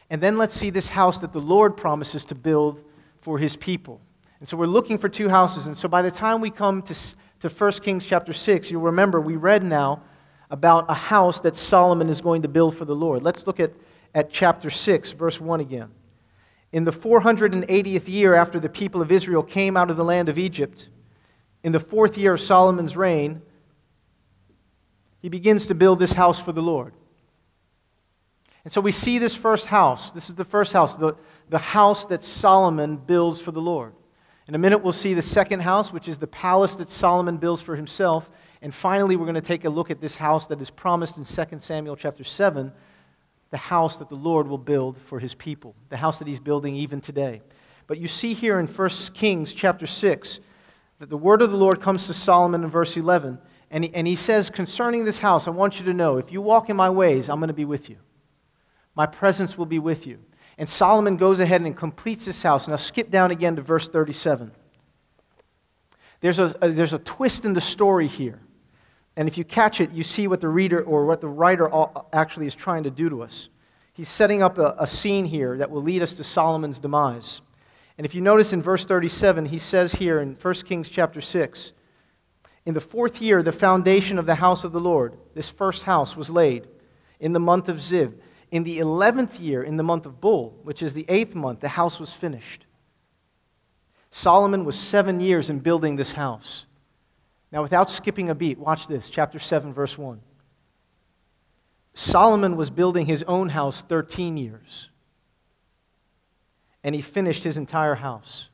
and 0.08 0.20
then 0.20 0.38
let's 0.38 0.55
see 0.55 0.70
this 0.70 0.91
house 0.91 1.19
that 1.19 1.32
the 1.32 1.41
Lord 1.41 1.76
promises 1.76 2.25
to 2.26 2.37
build 2.37 2.85
for 3.20 3.38
his 3.38 3.56
people. 3.56 4.00
And 4.38 4.49
so 4.49 4.56
we're 4.56 4.67
looking 4.67 4.99
for 4.99 5.08
two 5.08 5.29
houses. 5.29 5.67
And 5.67 5.76
so 5.76 5.88
by 5.88 6.03
the 6.03 6.11
time 6.11 6.41
we 6.41 6.50
come 6.50 6.82
to 6.82 6.97
to 7.43 7.49
1 7.49 7.73
Kings 7.73 8.06
chapter 8.06 8.33
6, 8.33 8.71
you'll 8.71 8.83
remember 8.83 9.21
we 9.21 9.35
read 9.35 9.65
now 9.65 10.00
about 10.49 10.85
a 10.89 10.94
house 10.94 11.41
that 11.41 11.56
Solomon 11.56 12.09
is 12.09 12.21
going 12.21 12.43
to 12.43 12.49
build 12.49 12.77
for 12.77 12.85
the 12.85 12.94
Lord. 12.94 13.25
Let's 13.25 13.49
look 13.49 13.59
at, 13.59 13.73
at 14.15 14.31
chapter 14.31 14.71
6, 14.71 15.11
verse 15.12 15.41
1 15.41 15.59
again. 15.59 15.91
In 16.71 16.85
the 16.85 16.93
480th 16.93 18.06
year 18.06 18.35
after 18.35 18.61
the 18.61 18.69
people 18.69 19.03
of 19.03 19.11
Israel 19.11 19.43
came 19.43 19.77
out 19.77 19.91
of 19.91 19.97
the 19.97 20.05
land 20.05 20.29
of 20.29 20.39
Egypt, 20.39 20.89
in 21.65 21.73
the 21.73 21.81
fourth 21.81 22.17
year 22.17 22.35
of 22.35 22.41
Solomon's 22.41 22.97
reign, 22.97 23.43
he 25.21 25.29
begins 25.29 25.67
to 25.67 25.75
build 25.75 25.99
this 25.99 26.12
house 26.12 26.39
for 26.39 26.53
the 26.53 26.62
Lord. 26.62 26.94
And 28.62 28.73
so 28.73 28.81
we 28.81 28.93
see 28.93 29.19
this 29.19 29.35
first 29.35 29.67
house. 29.67 30.12
This 30.12 30.29
is 30.29 30.37
the 30.37 30.44
first 30.44 30.73
house, 30.73 30.94
the, 30.94 31.17
the 31.49 31.59
house 31.59 32.05
that 32.05 32.23
Solomon 32.23 32.99
builds 32.99 33.41
for 33.41 33.50
the 33.50 33.61
Lord. 33.61 33.94
In 34.52 34.56
a 34.56 34.58
minute, 34.58 34.82
we'll 34.82 34.93
see 34.93 35.14
the 35.14 35.22
second 35.22 35.60
house, 35.60 35.94
which 35.94 36.08
is 36.08 36.19
the 36.19 36.26
palace 36.26 36.75
that 36.75 36.90
Solomon 36.90 37.38
builds 37.38 37.62
for 37.62 37.74
himself. 37.74 38.31
And 38.60 38.74
finally, 38.74 39.17
we're 39.17 39.24
going 39.24 39.34
to 39.34 39.41
take 39.41 39.65
a 39.65 39.70
look 39.70 39.91
at 39.91 40.03
this 40.03 40.17
house 40.17 40.44
that 40.48 40.60
is 40.60 40.69
promised 40.69 41.17
in 41.17 41.24
2 41.24 41.58
Samuel 41.58 41.96
chapter 41.96 42.22
7, 42.22 42.70
the 43.48 43.56
house 43.56 43.96
that 43.96 44.10
the 44.10 44.15
Lord 44.15 44.46
will 44.46 44.58
build 44.58 44.98
for 44.98 45.20
his 45.20 45.34
people, 45.34 45.74
the 45.88 45.96
house 45.96 46.19
that 46.19 46.29
he's 46.29 46.38
building 46.38 46.77
even 46.77 47.00
today. 47.00 47.41
But 47.86 47.96
you 47.96 48.06
see 48.06 48.34
here 48.34 48.58
in 48.58 48.67
1 48.67 48.88
Kings 49.15 49.55
chapter 49.55 49.86
6 49.86 50.41
that 50.98 51.08
the 51.08 51.17
word 51.17 51.41
of 51.41 51.50
the 51.50 51.56
Lord 51.56 51.81
comes 51.81 52.06
to 52.08 52.12
Solomon 52.12 52.62
in 52.62 52.69
verse 52.69 52.94
11. 52.94 53.38
And 53.70 53.84
he, 53.84 53.94
and 53.94 54.06
he 54.06 54.17
says, 54.17 54.50
Concerning 54.50 55.06
this 55.06 55.20
house, 55.20 55.48
I 55.48 55.50
want 55.50 55.79
you 55.79 55.86
to 55.86 55.94
know 55.94 56.19
if 56.19 56.31
you 56.31 56.43
walk 56.43 56.69
in 56.69 56.77
my 56.77 56.91
ways, 56.91 57.31
I'm 57.31 57.41
going 57.41 57.48
to 57.48 57.55
be 57.55 57.65
with 57.65 57.88
you. 57.88 57.96
My 58.94 59.06
presence 59.06 59.56
will 59.56 59.65
be 59.65 59.79
with 59.79 60.06
you. 60.06 60.19
And 60.59 60.69
Solomon 60.69 61.17
goes 61.17 61.41
ahead 61.41 61.63
and 61.63 61.77
completes 61.77 62.25
his 62.25 62.43
house. 62.43 62.69
Now, 62.69 62.77
skip 62.77 63.11
down 63.11 63.31
again 63.31 63.56
to 63.56 63.63
verse 63.63 63.89
37. 63.89 64.53
There's 66.21 66.39
a, 66.39 66.55
a, 66.61 66.69
there's 66.69 66.93
a 66.93 66.99
twist 66.99 67.44
in 67.44 67.53
the 67.53 67.61
story 67.61 68.06
here. 68.06 68.41
And 69.17 69.29
if 69.29 69.37
you 69.37 69.44
catch 69.44 69.81
it, 69.81 69.91
you 69.91 70.03
see 70.03 70.27
what 70.27 70.41
the 70.41 70.49
reader 70.49 70.82
or 70.82 71.05
what 71.05 71.21
the 71.21 71.29
writer 71.29 71.71
actually 72.13 72.47
is 72.47 72.55
trying 72.55 72.85
to 72.85 72.91
do 72.91 73.11
to 73.11 73.23
us. 73.23 73.49
He's 73.93 74.09
setting 74.09 74.43
up 74.43 74.56
a, 74.56 74.75
a 74.79 74.87
scene 74.87 75.27
here 75.27 75.59
that 75.59 75.71
will 75.71 75.82
lead 75.82 76.03
us 76.03 76.15
to 76.15 76.25
Solomon's 76.25 76.79
demise. 76.79 77.43
And 77.99 78.06
if 78.06 78.15
you 78.15 78.21
notice 78.23 78.53
in 78.53 78.63
verse 78.63 78.85
37, 78.85 79.47
he 79.47 79.59
says 79.59 79.94
here 79.94 80.19
in 80.19 80.35
1 80.41 80.55
Kings 80.55 80.89
chapter 80.89 81.21
6, 81.21 81.73
in 82.65 82.75
the 82.75 82.81
fourth 82.81 83.21
year, 83.21 83.43
the 83.43 83.53
foundation 83.53 84.19
of 84.19 84.27
the 84.27 84.37
house 84.37 84.65
of 84.65 84.73
the 84.73 84.81
Lord, 84.81 85.17
this 85.35 85.51
first 85.51 85.82
house, 85.82 86.17
was 86.17 86.31
laid 86.31 86.69
in 87.19 87.32
the 87.32 87.41
month 87.41 87.69
of 87.69 87.79
Ziv. 87.79 88.15
In 88.53 88.65
the 88.65 88.79
11th 88.79 89.41
year, 89.41 89.63
in 89.63 89.79
the 89.79 89.82
month 89.82 90.05
of 90.05 90.21
Bul, 90.21 90.55
which 90.63 90.82
is 90.82 90.93
the 90.93 91.06
eighth 91.09 91.35
month, 91.35 91.61
the 91.61 91.71
house 91.71 91.99
was 91.99 92.13
finished. 92.13 92.67
Solomon 94.11 94.67
was 94.67 94.79
seven 94.79 95.21
years 95.21 95.49
in 95.49 95.59
building 95.59 95.97
this 95.97 96.13
house. 96.13 96.67
Now, 97.51 97.63
without 97.63 97.91
skipping 97.91 98.29
a 98.29 98.35
beat, 98.35 98.59
watch 98.59 98.89
this, 98.89 99.09
chapter 99.09 99.39
7, 99.39 99.73
verse 99.73 99.97
1. 99.97 100.21
Solomon 101.94 102.56
was 102.56 102.69
building 102.69 103.06
his 103.06 103.23
own 103.23 103.49
house 103.49 103.81
13 103.82 104.37
years, 104.37 104.91
and 106.85 106.94
he 106.94 107.01
finished 107.01 107.44
his 107.44 107.56
entire 107.56 107.94
house. 107.94 108.51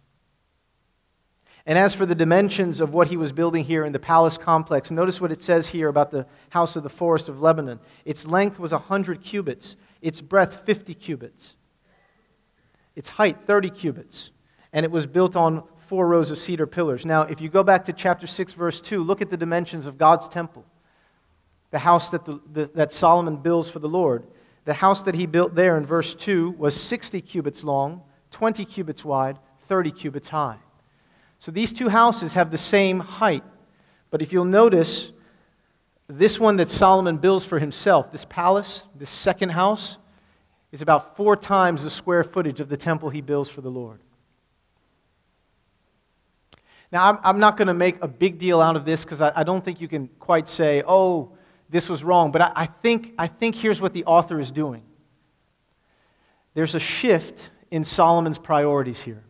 And 1.67 1.77
as 1.77 1.93
for 1.93 2.07
the 2.07 2.15
dimensions 2.15 2.81
of 2.81 2.95
what 2.95 3.09
he 3.09 3.17
was 3.17 3.33
building 3.33 3.65
here 3.65 3.85
in 3.85 3.93
the 3.93 3.99
palace 3.99 4.39
complex, 4.39 4.91
notice 4.91 5.21
what 5.21 5.33
it 5.33 5.43
says 5.43 5.69
here 5.69 5.89
about 5.89 6.11
the 6.13 6.27
house 6.51 6.77
of 6.77 6.83
the 6.83 6.89
forest 6.89 7.29
of 7.29 7.43
Lebanon. 7.43 7.79
Its 8.05 8.27
length 8.27 8.59
was 8.59 8.73
100 8.73 9.21
cubits, 9.21 9.77
its 10.01 10.21
breadth 10.21 10.65
50 10.65 10.95
cubits, 10.95 11.57
its 12.95 13.11
height 13.11 13.41
30 13.41 13.71
cubits, 13.71 14.31
and 14.73 14.85
it 14.85 14.91
was 14.91 15.07
built 15.07 15.37
on 15.37 15.65
four 15.79 16.07
rows 16.07 16.31
of 16.31 16.39
cedar 16.39 16.67
pillars. 16.67 17.07
Now, 17.07 17.23
if 17.23 17.41
you 17.41 17.49
go 17.49 17.63
back 17.63 17.87
to 17.87 17.93
chapter 17.93 18.27
6, 18.27 18.53
verse 18.53 18.81
2, 18.81 19.03
look 19.03 19.23
at 19.23 19.31
the 19.31 19.37
dimensions 19.37 19.87
of 19.87 19.97
God's 19.97 20.29
temple, 20.29 20.65
the 21.71 21.79
house 21.79 22.11
that, 22.11 22.25
the, 22.25 22.41
the, 22.53 22.71
that 22.75 22.93
Solomon 22.93 23.39
builds 23.39 23.71
for 23.71 23.79
the 23.79 23.89
Lord. 23.89 24.27
The 24.65 24.75
house 24.75 25.03
that 25.03 25.15
he 25.15 25.27
built 25.27 25.55
there 25.55 25.79
in 25.79 25.87
verse 25.87 26.15
2 26.15 26.51
was 26.53 26.79
60 26.79 27.21
cubits 27.23 27.65
long, 27.65 28.03
20 28.33 28.65
cubits 28.67 29.05
wide, 29.05 29.39
30 29.61 29.91
cubits 29.93 30.29
high. 30.29 30.59
So 31.39 31.51
these 31.51 31.73
two 31.73 31.89
houses 31.89 32.35
have 32.35 32.51
the 32.51 32.59
same 32.59 33.01
height. 33.01 33.45
But 34.11 34.23
if 34.23 34.33
you'll 34.33 34.45
notice, 34.45 35.13
this 36.09 36.41
one 36.41 36.57
that 36.57 36.71
Solomon 36.71 37.19
builds 37.19 37.45
for 37.45 37.59
himself, 37.59 38.11
this 38.11 38.25
palace, 38.25 38.87
this 38.97 39.11
second 39.11 39.51
house, 39.51 39.99
is 40.73 40.83
about 40.83 41.17
four 41.17 41.37
times 41.37 41.85
the 41.85 41.91
square 41.91 42.25
footage 42.25 42.61
of 42.61 42.69
the 42.69 42.77
temple 42.77 43.11
he 43.11 43.21
builds 43.21 43.51
for 43.51 43.61
the 43.61 43.71
Lord. 43.71 44.01
Now, 46.91 47.11
I'm, 47.11 47.19
I'm 47.23 47.39
not 47.39 47.59
going 47.59 47.69
to 47.69 47.75
make 47.75 48.03
a 48.03 48.09
big 48.09 48.39
deal 48.39 48.61
out 48.61 48.75
of 48.75 48.87
this 48.87 49.05
because 49.05 49.21
I, 49.21 49.33
I, 49.37 49.43
don't 49.43 49.63
think 49.63 49.81
you 49.81 49.89
can 49.89 50.09
quite 50.19 50.49
say, 50.49 50.83
oh, 50.87 51.33
this 51.69 51.89
was 51.89 52.03
wrong. 52.03 52.33
But 52.33 52.41
I, 52.41 52.53
I, 52.57 52.67
think, 52.67 53.13
I 53.19 53.27
think 53.27 53.55
here's 53.57 53.81
what 53.81 53.93
the 53.93 54.05
author 54.05 54.41
is 54.41 54.51
doing 54.51 54.83
there's 56.55 56.75
a 56.75 56.81
shift 56.81 57.51
in 57.71 57.85
Solomon's 57.85 58.39
priorities 58.39 59.03
here. 59.03 59.23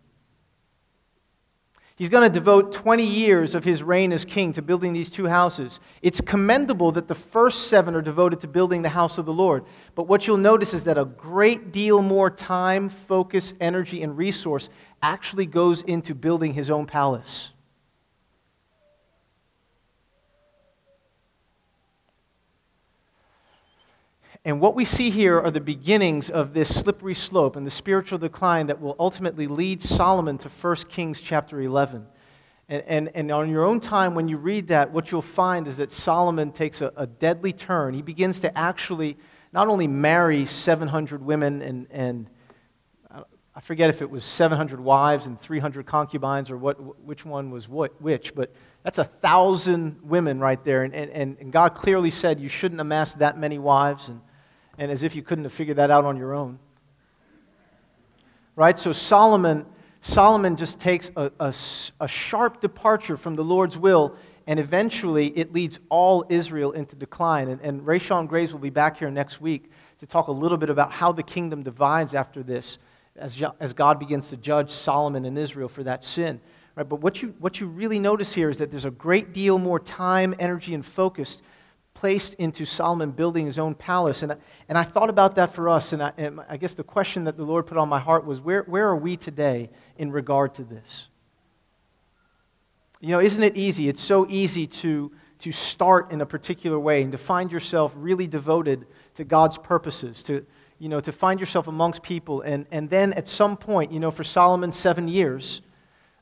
He's 1.98 2.08
going 2.08 2.22
to 2.22 2.32
devote 2.32 2.70
20 2.70 3.04
years 3.04 3.56
of 3.56 3.64
his 3.64 3.82
reign 3.82 4.12
as 4.12 4.24
king 4.24 4.52
to 4.52 4.62
building 4.62 4.92
these 4.92 5.10
two 5.10 5.26
houses. 5.26 5.80
It's 6.00 6.20
commendable 6.20 6.92
that 6.92 7.08
the 7.08 7.14
first 7.16 7.66
seven 7.66 7.96
are 7.96 8.00
devoted 8.00 8.40
to 8.42 8.46
building 8.46 8.82
the 8.82 8.90
house 8.90 9.18
of 9.18 9.26
the 9.26 9.32
Lord. 9.32 9.64
But 9.96 10.06
what 10.06 10.24
you'll 10.24 10.36
notice 10.36 10.72
is 10.72 10.84
that 10.84 10.96
a 10.96 11.04
great 11.04 11.72
deal 11.72 12.00
more 12.00 12.30
time, 12.30 12.88
focus, 12.88 13.52
energy, 13.60 14.00
and 14.00 14.16
resource 14.16 14.70
actually 15.02 15.46
goes 15.46 15.82
into 15.82 16.14
building 16.14 16.54
his 16.54 16.70
own 16.70 16.86
palace. 16.86 17.50
And 24.44 24.60
what 24.60 24.74
we 24.74 24.84
see 24.84 25.10
here 25.10 25.40
are 25.40 25.50
the 25.50 25.60
beginnings 25.60 26.30
of 26.30 26.54
this 26.54 26.74
slippery 26.74 27.14
slope 27.14 27.56
and 27.56 27.66
the 27.66 27.70
spiritual 27.70 28.18
decline 28.18 28.68
that 28.68 28.80
will 28.80 28.96
ultimately 28.98 29.46
lead 29.46 29.82
Solomon 29.82 30.38
to 30.38 30.48
1 30.48 30.76
Kings 30.88 31.20
chapter 31.20 31.60
11. 31.60 32.06
And, 32.68 32.82
and, 32.86 33.10
and 33.14 33.30
on 33.32 33.50
your 33.50 33.64
own 33.64 33.80
time, 33.80 34.14
when 34.14 34.28
you 34.28 34.36
read 34.36 34.68
that, 34.68 34.92
what 34.92 35.10
you'll 35.10 35.22
find 35.22 35.66
is 35.66 35.78
that 35.78 35.90
Solomon 35.90 36.52
takes 36.52 36.80
a, 36.80 36.92
a 36.96 37.06
deadly 37.06 37.52
turn. 37.52 37.94
He 37.94 38.02
begins 38.02 38.40
to 38.40 38.56
actually 38.56 39.16
not 39.52 39.68
only 39.68 39.88
marry 39.88 40.46
700 40.46 41.22
women 41.22 41.62
and, 41.62 41.86
and 41.90 42.30
I 43.58 43.60
forget 43.60 43.90
if 43.90 44.02
it 44.02 44.08
was 44.08 44.24
700 44.24 44.78
wives 44.78 45.26
and 45.26 45.38
300 45.40 45.84
concubines 45.84 46.48
or 46.48 46.56
what, 46.56 46.76
which 47.04 47.24
one 47.24 47.50
was 47.50 47.68
what, 47.68 48.00
which, 48.00 48.32
but 48.32 48.52
that's 48.84 48.98
a 48.98 49.04
thousand 49.04 49.98
women 50.04 50.38
right 50.38 50.62
there. 50.62 50.84
And, 50.84 50.94
and, 50.94 51.36
and 51.40 51.52
God 51.52 51.74
clearly 51.74 52.10
said 52.10 52.38
you 52.38 52.48
shouldn't 52.48 52.80
amass 52.80 53.14
that 53.14 53.36
many 53.36 53.58
wives. 53.58 54.10
And, 54.10 54.20
and 54.78 54.90
as 54.90 55.02
if 55.02 55.14
you 55.14 55.22
couldn't 55.22 55.44
have 55.44 55.52
figured 55.52 55.76
that 55.76 55.90
out 55.90 56.04
on 56.04 56.16
your 56.16 56.32
own. 56.32 56.58
Right? 58.56 58.78
So 58.78 58.92
Solomon, 58.92 59.66
Solomon 60.00 60.56
just 60.56 60.80
takes 60.80 61.10
a, 61.16 61.30
a, 61.38 61.54
a 62.00 62.08
sharp 62.08 62.60
departure 62.60 63.16
from 63.16 63.36
the 63.36 63.44
Lord's 63.44 63.76
will, 63.76 64.16
and 64.46 64.58
eventually 64.58 65.26
it 65.36 65.52
leads 65.52 65.78
all 65.88 66.24
Israel 66.28 66.72
into 66.72 66.96
decline. 66.96 67.48
And, 67.48 67.60
and 67.60 67.82
Rayshon 67.82 68.28
Graves 68.28 68.52
will 68.52 68.60
be 68.60 68.70
back 68.70 68.98
here 68.98 69.10
next 69.10 69.40
week 69.40 69.70
to 69.98 70.06
talk 70.06 70.28
a 70.28 70.32
little 70.32 70.58
bit 70.58 70.70
about 70.70 70.92
how 70.92 71.12
the 71.12 71.22
kingdom 71.22 71.62
divides 71.62 72.14
after 72.14 72.42
this 72.42 72.78
as, 73.16 73.42
as 73.60 73.72
God 73.72 73.98
begins 73.98 74.28
to 74.30 74.36
judge 74.36 74.70
Solomon 74.70 75.24
and 75.24 75.36
Israel 75.36 75.68
for 75.68 75.82
that 75.82 76.04
sin. 76.04 76.40
Right? 76.76 76.88
But 76.88 77.00
what 77.00 77.20
you, 77.20 77.34
what 77.40 77.60
you 77.60 77.66
really 77.66 77.98
notice 77.98 78.34
here 78.34 78.48
is 78.48 78.58
that 78.58 78.70
there's 78.70 78.84
a 78.84 78.90
great 78.90 79.32
deal 79.32 79.58
more 79.58 79.80
time, 79.80 80.34
energy, 80.38 80.74
and 80.74 80.86
focus 80.86 81.38
placed 81.98 82.34
into 82.34 82.64
Solomon 82.64 83.10
building 83.10 83.46
his 83.46 83.58
own 83.58 83.74
palace. 83.74 84.22
And 84.22 84.30
I, 84.30 84.36
and 84.68 84.78
I 84.78 84.84
thought 84.84 85.10
about 85.10 85.34
that 85.34 85.52
for 85.52 85.68
us. 85.68 85.92
And 85.92 86.00
I, 86.00 86.12
and 86.16 86.38
I 86.48 86.56
guess 86.56 86.72
the 86.74 86.84
question 86.84 87.24
that 87.24 87.36
the 87.36 87.42
Lord 87.42 87.66
put 87.66 87.76
on 87.76 87.88
my 87.88 87.98
heart 87.98 88.24
was 88.24 88.40
where, 88.40 88.62
where 88.68 88.86
are 88.86 88.94
we 88.94 89.16
today 89.16 89.68
in 89.96 90.12
regard 90.12 90.54
to 90.54 90.62
this? 90.62 91.08
You 93.00 93.08
know, 93.08 93.18
isn't 93.18 93.42
it 93.42 93.56
easy? 93.56 93.88
It's 93.88 94.00
so 94.00 94.26
easy 94.28 94.64
to, 94.68 95.10
to 95.40 95.50
start 95.50 96.12
in 96.12 96.20
a 96.20 96.26
particular 96.26 96.78
way 96.78 97.02
and 97.02 97.10
to 97.10 97.18
find 97.18 97.50
yourself 97.50 97.92
really 97.96 98.28
devoted 98.28 98.86
to 99.16 99.24
God's 99.24 99.58
purposes, 99.58 100.22
to, 100.22 100.46
you 100.78 100.88
know, 100.88 101.00
to 101.00 101.10
find 101.10 101.40
yourself 101.40 101.66
amongst 101.66 102.04
people. 102.04 102.42
And, 102.42 102.66
and 102.70 102.88
then 102.88 103.12
at 103.14 103.26
some 103.26 103.56
point, 103.56 103.90
you 103.90 103.98
know, 103.98 104.12
for 104.12 104.22
Solomon, 104.22 104.70
seven 104.70 105.08
years, 105.08 105.62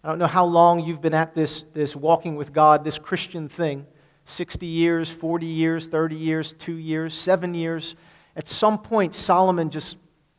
I 0.02 0.08
don't 0.08 0.18
know 0.18 0.26
how 0.26 0.46
long 0.46 0.80
you've 0.80 1.02
been 1.02 1.12
at 1.12 1.34
this, 1.34 1.66
this 1.74 1.94
walking 1.94 2.34
with 2.34 2.54
God, 2.54 2.82
this 2.82 2.98
Christian 2.98 3.46
thing. 3.46 3.86
60 4.26 4.66
years, 4.66 5.08
40 5.08 5.46
years, 5.46 5.86
30 5.86 6.16
years, 6.16 6.52
two 6.52 6.74
years, 6.74 7.14
seven 7.14 7.54
years. 7.54 7.94
At 8.34 8.48
some 8.48 8.78
point, 8.78 9.14
Solomon 9.14 9.70
just, 9.70 9.96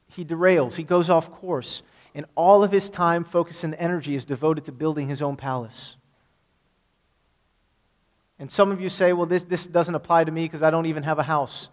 he 0.09 0.23
derails, 0.23 0.75
he 0.75 0.83
goes 0.83 1.09
off 1.09 1.31
course, 1.31 1.81
and 2.13 2.25
all 2.35 2.63
of 2.63 2.71
his 2.71 2.89
time, 2.89 3.23
focus, 3.23 3.63
and 3.63 3.73
energy 3.75 4.13
is 4.13 4.25
devoted 4.25 4.65
to 4.65 4.71
building 4.71 5.07
his 5.07 5.21
own 5.21 5.37
palace. 5.37 5.95
And 8.39 8.51
some 8.51 8.71
of 8.71 8.81
you 8.81 8.89
say, 8.89 9.13
well, 9.13 9.25
this, 9.25 9.45
this 9.45 9.65
doesn't 9.65 9.95
apply 9.95 10.25
to 10.25 10.31
me 10.31 10.45
because 10.45 10.61
I 10.61 10.69
don't 10.69 10.85
even 10.85 11.03
have 11.03 11.17
a 11.17 11.23
house, 11.23 11.69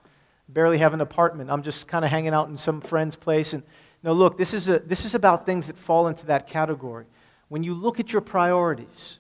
barely 0.49 0.78
have 0.78 0.94
an 0.94 1.00
apartment. 1.00 1.50
I'm 1.50 1.62
just 1.62 1.88
kind 1.88 2.04
of 2.04 2.11
hanging 2.11 2.33
out 2.33 2.49
in 2.49 2.56
some 2.56 2.80
friend's 2.80 3.16
place. 3.16 3.52
And 3.52 3.62
no, 4.02 4.12
look, 4.12 4.38
this 4.38 4.54
is, 4.54 4.68
a, 4.68 4.78
this 4.78 5.04
is 5.04 5.14
about 5.14 5.47
things 5.47 5.66
that 5.66 5.78
fall 5.78 6.06
into 6.06 6.26
that 6.26 6.47
category. 6.47 7.06
When 7.49 7.62
you 7.62 7.75
look 7.75 7.99
at 7.99 8.12
your 8.12 8.23
priorities, 8.23 9.18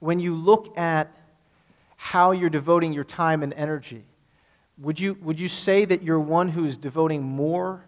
when 0.00 0.20
you 0.20 0.34
look 0.34 0.76
at 0.78 1.14
how 2.04 2.32
you're 2.32 2.50
devoting 2.50 2.92
your 2.92 3.02
time 3.02 3.42
and 3.42 3.54
energy. 3.54 4.04
Would 4.76 5.00
you, 5.00 5.14
would 5.22 5.40
you 5.40 5.48
say 5.48 5.86
that 5.86 6.02
you're 6.02 6.20
one 6.20 6.50
who's 6.50 6.76
devoting 6.76 7.22
more 7.22 7.86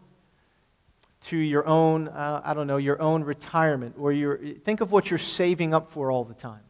to 1.24 1.36
your 1.36 1.66
own, 1.66 2.08
uh, 2.08 2.40
I 2.42 2.54
don't 2.54 2.66
know, 2.66 2.78
your 2.78 3.00
own 3.00 3.24
retirement? 3.24 3.96
Or 3.98 4.12
your, 4.12 4.38
think 4.64 4.80
of 4.80 4.90
what 4.90 5.10
you're 5.10 5.18
saving 5.18 5.74
up 5.74 5.92
for 5.92 6.10
all 6.10 6.24
the 6.24 6.32
time. 6.32 6.62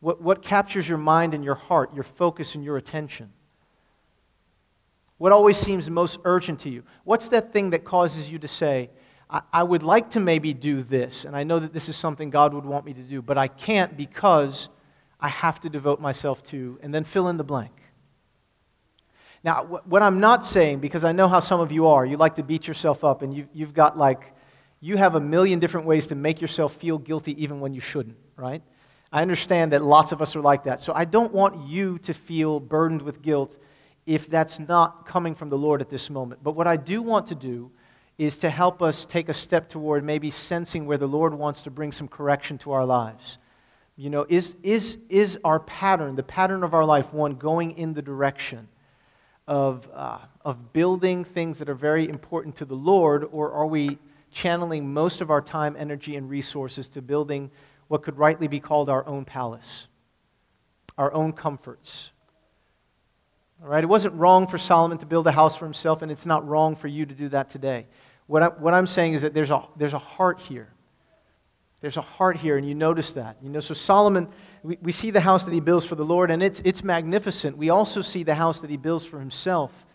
What, 0.00 0.20
what 0.20 0.42
captures 0.42 0.88
your 0.88 0.98
mind 0.98 1.32
and 1.32 1.44
your 1.44 1.54
heart, 1.54 1.94
your 1.94 2.02
focus 2.02 2.56
and 2.56 2.64
your 2.64 2.76
attention? 2.76 3.32
What 5.16 5.30
always 5.30 5.58
seems 5.58 5.88
most 5.88 6.18
urgent 6.24 6.58
to 6.60 6.70
you? 6.70 6.82
What's 7.04 7.28
that 7.28 7.52
thing 7.52 7.70
that 7.70 7.84
causes 7.84 8.32
you 8.32 8.40
to 8.40 8.48
say, 8.48 8.90
I, 9.30 9.42
I 9.52 9.62
would 9.62 9.84
like 9.84 10.10
to 10.10 10.20
maybe 10.20 10.52
do 10.52 10.82
this, 10.82 11.24
and 11.24 11.36
I 11.36 11.44
know 11.44 11.60
that 11.60 11.72
this 11.72 11.88
is 11.88 11.94
something 11.94 12.30
God 12.30 12.52
would 12.52 12.66
want 12.66 12.84
me 12.84 12.94
to 12.94 13.02
do, 13.02 13.22
but 13.22 13.38
I 13.38 13.46
can't 13.46 13.96
because 13.96 14.68
I 15.20 15.28
have 15.28 15.60
to 15.60 15.68
devote 15.68 16.00
myself 16.00 16.42
to, 16.44 16.78
and 16.82 16.94
then 16.94 17.04
fill 17.04 17.28
in 17.28 17.36
the 17.36 17.44
blank. 17.44 17.72
Now, 19.42 19.64
what 19.64 20.02
I'm 20.02 20.20
not 20.20 20.44
saying, 20.44 20.80
because 20.80 21.04
I 21.04 21.12
know 21.12 21.28
how 21.28 21.40
some 21.40 21.60
of 21.60 21.72
you 21.72 21.86
are, 21.86 22.04
you 22.04 22.16
like 22.16 22.34
to 22.36 22.42
beat 22.42 22.68
yourself 22.68 23.04
up, 23.04 23.22
and 23.22 23.32
you, 23.32 23.48
you've 23.52 23.74
got 23.74 23.96
like, 23.96 24.34
you 24.80 24.96
have 24.96 25.14
a 25.14 25.20
million 25.20 25.58
different 25.58 25.86
ways 25.86 26.06
to 26.08 26.14
make 26.14 26.40
yourself 26.40 26.74
feel 26.74 26.98
guilty 26.98 27.42
even 27.42 27.60
when 27.60 27.74
you 27.74 27.80
shouldn't, 27.80 28.16
right? 28.36 28.62
I 29.12 29.22
understand 29.22 29.72
that 29.72 29.82
lots 29.82 30.12
of 30.12 30.22
us 30.22 30.36
are 30.36 30.40
like 30.40 30.64
that. 30.64 30.80
So 30.80 30.92
I 30.94 31.04
don't 31.04 31.32
want 31.32 31.68
you 31.68 31.98
to 32.00 32.14
feel 32.14 32.60
burdened 32.60 33.02
with 33.02 33.22
guilt 33.22 33.58
if 34.06 34.28
that's 34.28 34.58
not 34.58 35.06
coming 35.06 35.34
from 35.34 35.50
the 35.50 35.58
Lord 35.58 35.80
at 35.80 35.90
this 35.90 36.10
moment. 36.10 36.42
But 36.42 36.52
what 36.52 36.66
I 36.66 36.76
do 36.76 37.02
want 37.02 37.26
to 37.26 37.34
do 37.34 37.72
is 38.18 38.36
to 38.38 38.50
help 38.50 38.82
us 38.82 39.04
take 39.04 39.28
a 39.28 39.34
step 39.34 39.68
toward 39.68 40.04
maybe 40.04 40.30
sensing 40.30 40.86
where 40.86 40.98
the 40.98 41.08
Lord 41.08 41.34
wants 41.34 41.62
to 41.62 41.70
bring 41.70 41.90
some 41.90 42.06
correction 42.06 42.58
to 42.58 42.72
our 42.72 42.84
lives. 42.84 43.38
You 44.00 44.08
know, 44.08 44.24
is, 44.30 44.56
is, 44.62 44.96
is 45.10 45.38
our 45.44 45.60
pattern, 45.60 46.16
the 46.16 46.22
pattern 46.22 46.64
of 46.64 46.72
our 46.72 46.86
life, 46.86 47.12
one 47.12 47.34
going 47.34 47.72
in 47.72 47.92
the 47.92 48.00
direction 48.00 48.68
of, 49.46 49.90
uh, 49.92 50.20
of 50.42 50.72
building 50.72 51.22
things 51.22 51.58
that 51.58 51.68
are 51.68 51.74
very 51.74 52.08
important 52.08 52.56
to 52.56 52.64
the 52.64 52.74
Lord, 52.74 53.28
or 53.30 53.52
are 53.52 53.66
we 53.66 53.98
channeling 54.32 54.94
most 54.94 55.20
of 55.20 55.30
our 55.30 55.42
time, 55.42 55.76
energy, 55.78 56.16
and 56.16 56.30
resources 56.30 56.88
to 56.88 57.02
building 57.02 57.50
what 57.88 58.02
could 58.02 58.16
rightly 58.16 58.48
be 58.48 58.58
called 58.58 58.88
our 58.88 59.06
own 59.06 59.26
palace, 59.26 59.86
our 60.96 61.12
own 61.12 61.34
comforts? 61.34 62.10
All 63.62 63.68
right, 63.68 63.84
it 63.84 63.88
wasn't 63.88 64.14
wrong 64.14 64.46
for 64.46 64.56
Solomon 64.56 64.96
to 64.96 65.04
build 65.04 65.26
a 65.26 65.32
house 65.32 65.56
for 65.56 65.66
himself, 65.66 66.00
and 66.00 66.10
it's 66.10 66.24
not 66.24 66.48
wrong 66.48 66.74
for 66.74 66.88
you 66.88 67.04
to 67.04 67.14
do 67.14 67.28
that 67.28 67.50
today. 67.50 67.86
What, 68.28 68.42
I, 68.42 68.48
what 68.48 68.72
I'm 68.72 68.86
saying 68.86 69.12
is 69.12 69.20
that 69.20 69.34
there's 69.34 69.50
a, 69.50 69.62
there's 69.76 69.92
a 69.92 69.98
heart 69.98 70.40
here 70.40 70.72
there's 71.80 71.96
a 71.96 72.02
heart 72.02 72.36
here, 72.36 72.58
and 72.58 72.68
you 72.68 72.74
notice 72.74 73.12
that. 73.12 73.38
You 73.42 73.48
know, 73.48 73.60
so 73.60 73.72
Solomon, 73.72 74.28
we, 74.62 74.76
we 74.82 74.92
see 74.92 75.10
the 75.10 75.20
house 75.20 75.44
that 75.44 75.54
he 75.54 75.60
builds 75.60 75.86
for 75.86 75.94
the 75.94 76.04
Lord, 76.04 76.30
and 76.30 76.42
it's, 76.42 76.60
it's 76.64 76.84
magnificent. 76.84 77.56
We 77.56 77.70
also 77.70 78.02
see 78.02 78.22
the 78.22 78.34
house 78.34 78.60
that 78.60 78.68
he 78.68 78.76
builds 78.76 79.06
for 79.06 79.18
himself. 79.18 79.86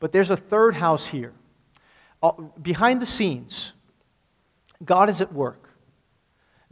But 0.00 0.12
there's 0.12 0.30
a 0.30 0.36
third 0.36 0.74
house 0.74 1.06
here. 1.06 1.34
Uh, 2.22 2.32
behind 2.60 3.02
the 3.02 3.06
scenes, 3.06 3.74
God 4.82 5.10
is 5.10 5.20
at 5.20 5.32
work. 5.32 5.68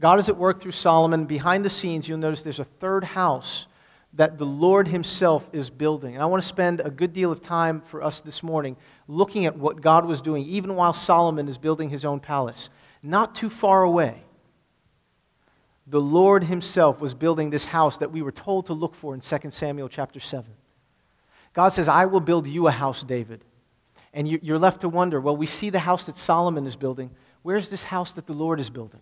God 0.00 0.18
is 0.18 0.30
at 0.30 0.38
work 0.38 0.60
through 0.60 0.72
Solomon. 0.72 1.26
Behind 1.26 1.64
the 1.64 1.70
scenes, 1.70 2.08
you'll 2.08 2.18
notice 2.18 2.42
there's 2.42 2.58
a 2.58 2.64
third 2.64 3.04
house 3.04 3.66
that 4.14 4.38
the 4.38 4.46
Lord 4.46 4.88
Himself 4.88 5.48
is 5.52 5.68
building. 5.68 6.14
And 6.14 6.22
I 6.22 6.26
want 6.26 6.42
to 6.42 6.48
spend 6.48 6.80
a 6.80 6.90
good 6.90 7.12
deal 7.12 7.30
of 7.30 7.42
time 7.42 7.82
for 7.82 8.02
us 8.02 8.20
this 8.20 8.42
morning 8.42 8.76
looking 9.06 9.44
at 9.44 9.56
what 9.56 9.82
God 9.82 10.06
was 10.06 10.22
doing, 10.22 10.44
even 10.44 10.74
while 10.74 10.92
Solomon 10.92 11.46
is 11.46 11.58
building 11.58 11.90
his 11.90 12.04
own 12.04 12.20
palace. 12.20 12.70
Not 13.02 13.34
too 13.34 13.48
far 13.50 13.82
away 13.82 14.24
the 15.86 16.00
Lord 16.00 16.44
himself 16.44 17.00
was 17.00 17.14
building 17.14 17.50
this 17.50 17.66
house 17.66 17.96
that 17.98 18.12
we 18.12 18.22
were 18.22 18.32
told 18.32 18.66
to 18.66 18.72
look 18.72 18.94
for 18.94 19.14
in 19.14 19.20
2 19.20 19.50
Samuel 19.50 19.88
chapter 19.88 20.20
7. 20.20 20.44
God 21.52 21.70
says, 21.70 21.88
I 21.88 22.06
will 22.06 22.20
build 22.20 22.46
you 22.46 22.66
a 22.66 22.70
house, 22.70 23.02
David. 23.02 23.44
And 24.14 24.28
you're 24.28 24.58
left 24.58 24.82
to 24.82 24.88
wonder 24.88 25.20
well, 25.20 25.36
we 25.36 25.46
see 25.46 25.70
the 25.70 25.80
house 25.80 26.04
that 26.04 26.18
Solomon 26.18 26.66
is 26.66 26.76
building. 26.76 27.10
Where's 27.42 27.70
this 27.70 27.84
house 27.84 28.12
that 28.12 28.26
the 28.26 28.32
Lord 28.32 28.60
is 28.60 28.70
building? 28.70 29.00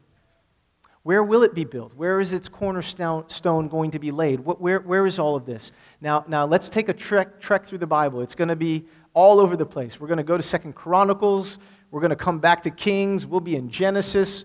Where 1.02 1.22
will 1.22 1.42
it 1.42 1.54
be 1.54 1.64
built? 1.64 1.94
Where 1.94 2.20
is 2.20 2.32
its 2.32 2.48
cornerstone 2.48 3.68
going 3.68 3.90
to 3.92 3.98
be 3.98 4.10
laid? 4.10 4.40
where, 4.40 4.80
where 4.80 5.06
is 5.06 5.18
all 5.18 5.34
of 5.34 5.46
this? 5.46 5.72
Now, 6.00 6.24
now 6.28 6.44
let's 6.44 6.68
take 6.68 6.88
a 6.88 6.92
trek, 6.92 7.40
trek 7.40 7.64
through 7.64 7.78
the 7.78 7.86
Bible. 7.86 8.20
It's 8.20 8.34
going 8.34 8.48
to 8.48 8.56
be 8.56 8.84
all 9.14 9.40
over 9.40 9.56
the 9.56 9.66
place. 9.66 9.98
We're 9.98 10.08
going 10.08 10.18
to 10.18 10.22
go 10.22 10.36
to 10.36 10.42
Second 10.42 10.74
Chronicles. 10.74 11.58
We're 11.90 12.00
going 12.00 12.10
to 12.10 12.16
come 12.16 12.38
back 12.38 12.62
to 12.64 12.70
Kings. 12.70 13.26
We'll 13.26 13.40
be 13.40 13.56
in 13.56 13.70
Genesis. 13.70 14.44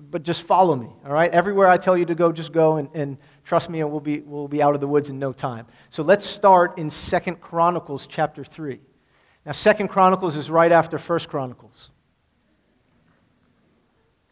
But 0.00 0.22
just 0.22 0.42
follow 0.42 0.76
me, 0.76 0.88
all 1.04 1.12
right? 1.12 1.30
Everywhere 1.30 1.66
I 1.66 1.76
tell 1.76 1.96
you 1.96 2.04
to 2.04 2.14
go, 2.14 2.30
just 2.30 2.52
go 2.52 2.76
and, 2.76 2.88
and 2.94 3.18
trust 3.44 3.68
me, 3.68 3.80
and 3.80 3.90
we'll 3.90 4.00
be, 4.00 4.20
we'll 4.20 4.48
be 4.48 4.62
out 4.62 4.74
of 4.74 4.80
the 4.80 4.86
woods 4.86 5.10
in 5.10 5.18
no 5.18 5.32
time. 5.32 5.66
So 5.90 6.02
let's 6.02 6.24
start 6.24 6.78
in 6.78 6.90
Second 6.90 7.40
Chronicles 7.40 8.06
chapter 8.06 8.44
3. 8.44 8.80
Now, 9.44 9.52
Second 9.52 9.88
Chronicles 9.88 10.36
is 10.36 10.50
right 10.50 10.70
after 10.70 10.98
First 10.98 11.28
Chronicles. 11.28 11.90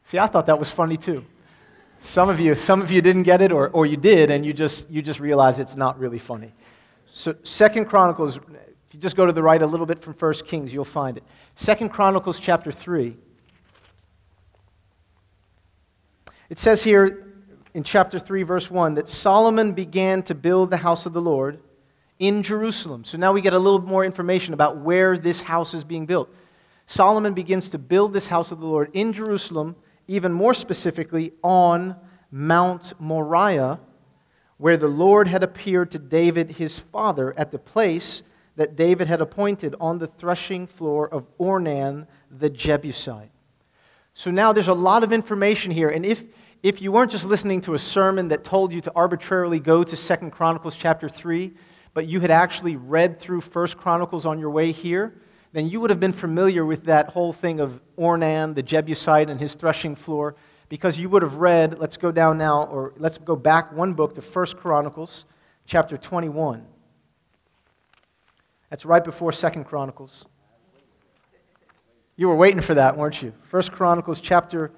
See, 0.05 0.19
I 0.19 0.27
thought 0.27 0.47
that 0.47 0.59
was 0.59 0.71
funny 0.71 0.97
too. 0.97 1.25
Some 1.99 2.29
of 2.29 2.39
you, 2.39 2.55
some 2.55 2.83
of 2.83 2.91
you 2.91 3.01
didn't 3.01 3.25
get 3.25 3.41
it, 3.41 3.51
or, 3.51 3.71
or 3.71 3.87
you 3.87 3.97
did, 3.97 4.31
and 4.31 4.45
you 4.45 4.53
just, 4.53 4.89
you 4.91 5.03
just 5.03 5.19
realize 5.19 5.59
it's 5.59 5.77
not 5.77 5.99
really 5.99 6.19
funny. 6.19 6.53
So, 7.11 7.35
Second 7.43 7.87
Chronicles, 7.87 8.37
if 8.37 8.95
you 8.95 9.01
just 9.01 9.17
go 9.17 9.27
to 9.27 9.33
the 9.33 9.43
right 9.43 9.61
a 9.61 9.67
little 9.67 9.87
bit 9.87 10.01
from 10.01 10.15
First 10.15 10.47
Kings, 10.47 10.73
you'll 10.73 10.85
find 10.85 11.17
it. 11.17 11.25
Second 11.57 11.89
Chronicles 11.89 12.39
chapter 12.39 12.71
3. 12.71 13.17
It 16.49 16.59
says 16.59 16.83
here 16.83 17.33
in 17.75 17.83
chapter 17.83 18.19
3, 18.19 18.43
verse 18.43 18.71
1, 18.71 18.95
that 18.95 19.09
Solomon 19.09 19.73
began 19.73 20.23
to 20.25 20.35
build 20.35 20.71
the 20.71 20.79
house 20.79 21.07
of 21.07 21.13
the 21.13 21.21
Lord 21.21 21.61
in 22.19 22.43
Jerusalem. 22.43 23.05
So 23.05 23.19
now 23.19 23.33
we 23.33 23.41
get 23.41 23.53
a 23.53 23.59
little 23.59 23.81
more 23.81 24.05
information 24.05 24.55
about 24.55 24.79
where 24.79 25.19
this 25.19 25.43
house 25.43 25.75
is 25.75 25.85
being 25.85 26.07
built. 26.07 26.33
Solomon 26.87 27.35
begins 27.35 27.69
to 27.71 27.79
build 27.79 28.13
this 28.13 28.29
house 28.29 28.53
of 28.53 28.61
the 28.61 28.67
Lord 28.67 28.91
in 28.93 29.13
Jerusalem 29.13 29.77
even 30.09 30.33
more 30.33 30.55
specifically 30.55 31.33
on 31.43 31.97
Mount 32.31 32.93
Moriah, 33.01 33.81
where 34.57 34.77
the 34.77 34.89
Lord 34.89 35.29
had 35.29 35.43
appeared 35.43 35.91
to 35.91 35.99
David 35.99 36.53
his 36.53 36.79
father 36.79 37.35
at 37.37 37.51
the 37.51 37.59
place 37.59 38.23
that 38.57 38.77
David 38.77 39.09
had 39.09 39.21
appointed 39.21 39.75
on 39.81 39.99
the 39.99 40.07
threshing 40.07 40.67
floor 40.67 41.13
of 41.13 41.27
Ornan 41.39 42.07
the 42.31 42.49
Jebusite. 42.49 43.31
So 44.19 44.31
now 44.31 44.55
there's 44.55 44.67
a 44.67 44.73
lot 44.73 45.03
of 45.05 45.13
information 45.13 45.71
here, 45.71 45.91
and 45.91 46.05
if 46.05 46.25
if 46.63 46.81
you 46.81 46.91
weren't 46.91 47.11
just 47.11 47.27
listening 47.27 47.61
to 47.61 47.75
a 47.75 47.79
sermon 47.79 48.29
that 48.29 48.45
told 48.45 48.73
you 48.73 48.81
to 48.81 48.93
arbitrarily 48.97 49.61
go 49.61 49.85
to 49.85 49.95
Second 49.95 50.31
Chronicles 50.31 50.75
chapter 50.75 51.07
3, 51.07 51.53
but 51.93 52.07
you 52.07 52.21
had 52.21 52.31
actually 52.31 52.77
read 52.77 53.21
through 53.21 53.43
First 53.43 53.77
Chronicles 53.77 54.25
on 54.25 54.39
your 54.39 54.49
way 54.49 54.73
here, 54.73 55.21
then 55.53 55.69
you 55.69 55.81
would 55.81 55.91
have 55.91 56.01
been 56.01 56.15
familiar 56.15 56.65
with 56.65 56.85
that 56.85 57.11
whole 57.11 57.35
thing 57.35 57.61
of 57.61 57.83
Ornan, 57.99 58.55
the 58.55 58.63
Jebusite, 58.63 59.29
and 59.29 59.39
his 59.39 59.55
threshing 59.55 59.95
floor, 59.95 60.35
because 60.71 60.99
you 60.99 61.11
would 61.11 61.21
have 61.21 61.35
read, 61.35 61.79
let's 61.79 61.99
go 61.99 62.11
down 62.11 62.39
now, 62.39 62.65
or 62.65 62.95
let's 62.97 63.19
go 63.19 63.37
back 63.37 63.71
one 63.71 63.93
book 63.93 64.15
to 64.15 64.23
First 64.23 64.57
Chronicles, 64.57 65.27
chapter 65.67 65.99
21. 65.99 66.67
That's 68.71 68.87
right 68.87 69.05
before 69.05 69.31
Second 69.31 69.65
Chronicles. 69.65 70.25
You 72.19 72.29
were 72.29 72.35
waiting 72.35 72.63
for 72.63 72.73
that, 72.73 72.97
weren't 72.97 73.21
you? 73.21 73.35
First 73.43 73.73
Chronicles 73.73 74.23
chapter 74.23 74.73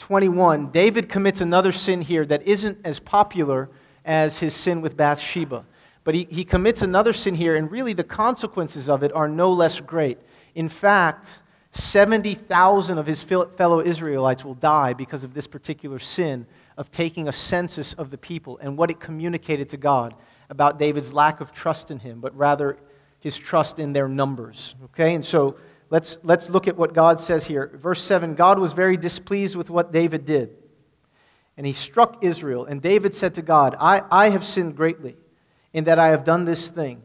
21. 0.00 0.70
David 0.70 1.08
commits 1.08 1.40
another 1.40 1.72
sin 1.72 2.02
here 2.02 2.26
that 2.26 2.42
isn't 2.42 2.76
as 2.84 3.00
popular 3.00 3.70
as 4.04 4.40
his 4.40 4.52
sin 4.52 4.82
with 4.82 4.94
Bathsheba. 4.94 5.64
But 6.04 6.14
he, 6.14 6.24
he 6.30 6.44
commits 6.44 6.82
another 6.82 7.14
sin 7.14 7.36
here, 7.36 7.56
and 7.56 7.70
really 7.70 7.94
the 7.94 8.04
consequences 8.04 8.90
of 8.90 9.02
it 9.02 9.14
are 9.14 9.28
no 9.28 9.50
less 9.50 9.80
great. 9.80 10.18
In 10.54 10.68
fact, 10.68 11.40
70,000 11.70 12.98
of 12.98 13.06
his 13.06 13.22
fellow 13.22 13.80
Israelites 13.80 14.44
will 14.44 14.54
die 14.54 14.92
because 14.92 15.24
of 15.24 15.32
this 15.32 15.46
particular 15.46 15.98
sin 15.98 16.46
of 16.76 16.90
taking 16.90 17.28
a 17.28 17.32
census 17.32 17.94
of 17.94 18.10
the 18.10 18.18
people 18.18 18.58
and 18.60 18.76
what 18.76 18.90
it 18.90 19.00
communicated 19.00 19.70
to 19.70 19.78
God 19.78 20.14
about 20.50 20.78
David's 20.78 21.14
lack 21.14 21.40
of 21.40 21.50
trust 21.50 21.90
in 21.90 22.00
him, 22.00 22.20
but 22.20 22.36
rather 22.36 22.76
his 23.20 23.38
trust 23.38 23.78
in 23.78 23.94
their 23.94 24.06
numbers. 24.06 24.74
Okay? 24.84 25.14
And 25.14 25.24
so 25.24 25.56
let's, 25.90 26.18
let's 26.22 26.48
look 26.48 26.68
at 26.68 26.76
what 26.76 26.94
God 26.94 27.20
says 27.20 27.46
here. 27.46 27.70
Verse 27.74 28.02
7 28.02 28.34
God 28.34 28.58
was 28.58 28.72
very 28.72 28.96
displeased 28.96 29.56
with 29.56 29.70
what 29.70 29.92
David 29.92 30.24
did. 30.24 30.56
And 31.56 31.66
he 31.66 31.72
struck 31.72 32.24
Israel. 32.24 32.64
And 32.64 32.82
David 32.82 33.14
said 33.14 33.34
to 33.34 33.42
God, 33.42 33.76
I, 33.78 34.02
I 34.10 34.30
have 34.30 34.44
sinned 34.44 34.76
greatly 34.76 35.16
in 35.72 35.84
that 35.84 35.98
I 35.98 36.08
have 36.08 36.24
done 36.24 36.44
this 36.44 36.68
thing. 36.68 37.02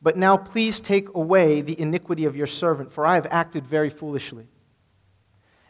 But 0.00 0.16
now 0.16 0.36
please 0.36 0.78
take 0.78 1.08
away 1.14 1.60
the 1.60 1.78
iniquity 1.78 2.24
of 2.24 2.36
your 2.36 2.46
servant, 2.46 2.92
for 2.92 3.04
I 3.04 3.16
have 3.16 3.26
acted 3.30 3.66
very 3.66 3.90
foolishly. 3.90 4.46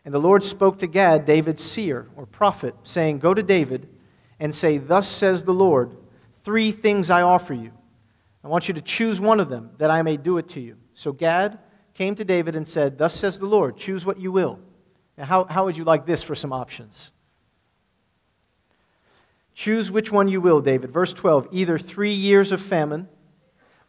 And 0.04 0.14
the 0.14 0.20
Lord 0.20 0.44
spoke 0.44 0.78
to 0.78 0.86
Gad, 0.86 1.24
David's 1.24 1.62
seer 1.62 2.08
or 2.16 2.26
prophet, 2.26 2.74
saying, 2.82 3.18
Go 3.18 3.34
to 3.34 3.42
David 3.42 3.88
and 4.38 4.54
say, 4.54 4.78
Thus 4.78 5.08
says 5.08 5.44
the 5.44 5.54
Lord, 5.54 5.96
three 6.42 6.70
things 6.70 7.10
I 7.10 7.22
offer 7.22 7.54
you. 7.54 7.72
I 8.44 8.48
want 8.48 8.68
you 8.68 8.74
to 8.74 8.80
choose 8.80 9.20
one 9.20 9.40
of 9.40 9.48
them, 9.48 9.70
that 9.78 9.90
I 9.90 10.02
may 10.02 10.16
do 10.16 10.38
it 10.38 10.48
to 10.48 10.60
you. 10.60 10.76
So 10.94 11.12
Gad 11.12 11.58
came 11.98 12.14
to 12.14 12.24
David 12.24 12.54
and 12.54 12.68
said, 12.68 12.96
Thus 12.96 13.12
says 13.12 13.40
the 13.40 13.46
Lord, 13.46 13.76
choose 13.76 14.06
what 14.06 14.20
you 14.20 14.30
will. 14.30 14.60
Now, 15.16 15.24
how, 15.24 15.44
how 15.46 15.64
would 15.64 15.76
you 15.76 15.82
like 15.82 16.06
this 16.06 16.22
for 16.22 16.36
some 16.36 16.52
options? 16.52 17.10
Choose 19.52 19.90
which 19.90 20.12
one 20.12 20.28
you 20.28 20.40
will, 20.40 20.60
David. 20.60 20.92
Verse 20.92 21.12
12 21.12 21.48
either 21.50 21.76
three 21.76 22.12
years 22.12 22.52
of 22.52 22.62
famine 22.62 23.08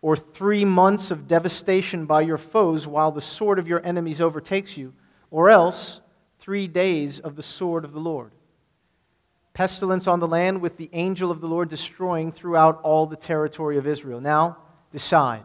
or 0.02 0.16
three 0.16 0.66
months 0.66 1.12
of 1.12 1.28
devastation 1.28 2.08
by 2.08 2.22
your 2.22 2.40
foes 2.40 2.88
while 2.88 3.12
the 3.12 3.22
sword 3.22 3.60
of 3.60 3.68
your 3.68 3.86
enemies 3.86 4.20
overtakes 4.20 4.76
you, 4.76 4.96
or 5.30 5.52
else 5.52 6.02
three 6.40 6.68
days 6.68 7.20
of 7.20 7.36
the 7.36 7.44
sword 7.44 7.86
of 7.86 7.92
the 7.92 8.00
Lord. 8.00 8.32
Pestilence 9.54 10.08
on 10.08 10.20
the 10.20 10.28
land 10.28 10.62
with 10.62 10.78
the 10.78 10.90
angel 10.94 11.30
of 11.30 11.42
the 11.42 11.48
Lord 11.48 11.70
destroying 11.70 12.32
throughout 12.32 12.82
all 12.82 13.06
the 13.06 13.16
territory 13.16 13.78
of 13.78 13.86
Israel. 13.86 14.20
Now, 14.20 14.58
decide. 14.92 15.44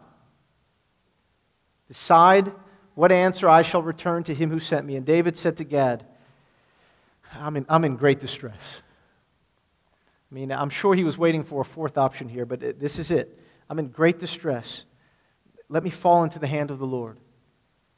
Decide 1.87 2.51
what 2.95 3.11
answer 3.11 3.47
I 3.47 3.61
shall 3.61 3.81
return 3.81 4.23
to 4.23 4.33
him 4.33 4.49
who 4.49 4.59
sent 4.59 4.85
me. 4.85 4.95
And 4.95 5.05
David 5.05 5.37
said 5.37 5.57
to 5.57 5.63
Gad, 5.63 6.05
I'm 7.33 7.57
in, 7.57 7.65
I'm 7.67 7.83
in 7.83 7.95
great 7.95 8.19
distress. 8.19 8.81
I 10.31 10.35
mean, 10.35 10.51
I'm 10.51 10.69
sure 10.69 10.95
he 10.95 11.03
was 11.03 11.17
waiting 11.17 11.43
for 11.43 11.61
a 11.61 11.65
fourth 11.65 11.97
option 11.97 12.29
here, 12.29 12.45
but 12.45 12.79
this 12.79 12.97
is 12.97 13.11
it. 13.11 13.39
I'm 13.69 13.79
in 13.79 13.89
great 13.89 14.19
distress. 14.19 14.85
Let 15.69 15.83
me 15.83 15.89
fall 15.89 16.23
into 16.23 16.39
the 16.39 16.47
hand 16.47 16.71
of 16.71 16.79
the 16.79 16.87
Lord. 16.87 17.17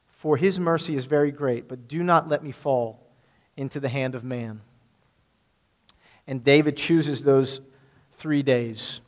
For 0.08 0.38
his 0.38 0.60
mercy 0.60 0.96
is 0.96 1.06
very 1.06 1.32
great, 1.32 1.68
but 1.68 1.88
do 1.88 2.04
not 2.04 2.28
let 2.28 2.44
me 2.44 2.52
fall 2.52 3.08
into 3.56 3.80
the 3.80 3.90
hand 3.90 4.16
of 4.16 4.24
man. 4.24 4.62
And 6.26 6.44
David 6.44 6.76
chooses 6.76 7.24
those 7.24 7.62
three 8.12 8.44
days 8.44 9.00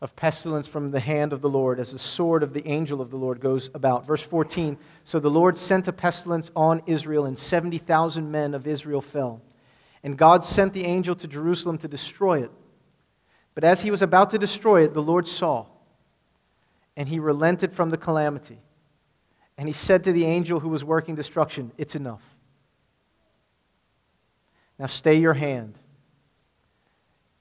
of 0.00 0.16
pestilence 0.16 0.66
from 0.66 0.90
the 0.90 1.00
hand 1.00 1.32
of 1.32 1.42
the 1.42 1.48
Lord 1.48 1.78
as 1.78 1.92
the 1.92 1.98
sword 1.98 2.42
of 2.42 2.54
the 2.54 2.66
angel 2.66 3.00
of 3.00 3.10
the 3.10 3.16
Lord 3.16 3.40
goes 3.40 3.68
about. 3.74 4.06
Verse 4.06 4.22
14 4.22 4.78
So 5.04 5.20
the 5.20 5.30
Lord 5.30 5.58
sent 5.58 5.88
a 5.88 5.92
pestilence 5.92 6.50
on 6.56 6.82
Israel, 6.86 7.26
and 7.26 7.38
70,000 7.38 8.30
men 8.30 8.54
of 8.54 8.66
Israel 8.66 9.02
fell. 9.02 9.42
And 10.02 10.16
God 10.16 10.44
sent 10.44 10.72
the 10.72 10.86
angel 10.86 11.14
to 11.16 11.28
Jerusalem 11.28 11.76
to 11.78 11.88
destroy 11.88 12.42
it. 12.42 12.50
But 13.54 13.64
as 13.64 13.82
he 13.82 13.90
was 13.90 14.00
about 14.00 14.30
to 14.30 14.38
destroy 14.38 14.84
it, 14.84 14.94
the 14.94 15.02
Lord 15.02 15.28
saw, 15.28 15.66
and 16.96 17.08
he 17.08 17.18
relented 17.18 17.72
from 17.72 17.90
the 17.90 17.98
calamity. 17.98 18.58
And 19.58 19.68
he 19.68 19.74
said 19.74 20.04
to 20.04 20.12
the 20.12 20.24
angel 20.24 20.60
who 20.60 20.70
was 20.70 20.82
working 20.82 21.14
destruction, 21.14 21.72
It's 21.76 21.94
enough. 21.94 22.22
Now 24.78 24.86
stay 24.86 25.16
your 25.16 25.34
hand. 25.34 25.78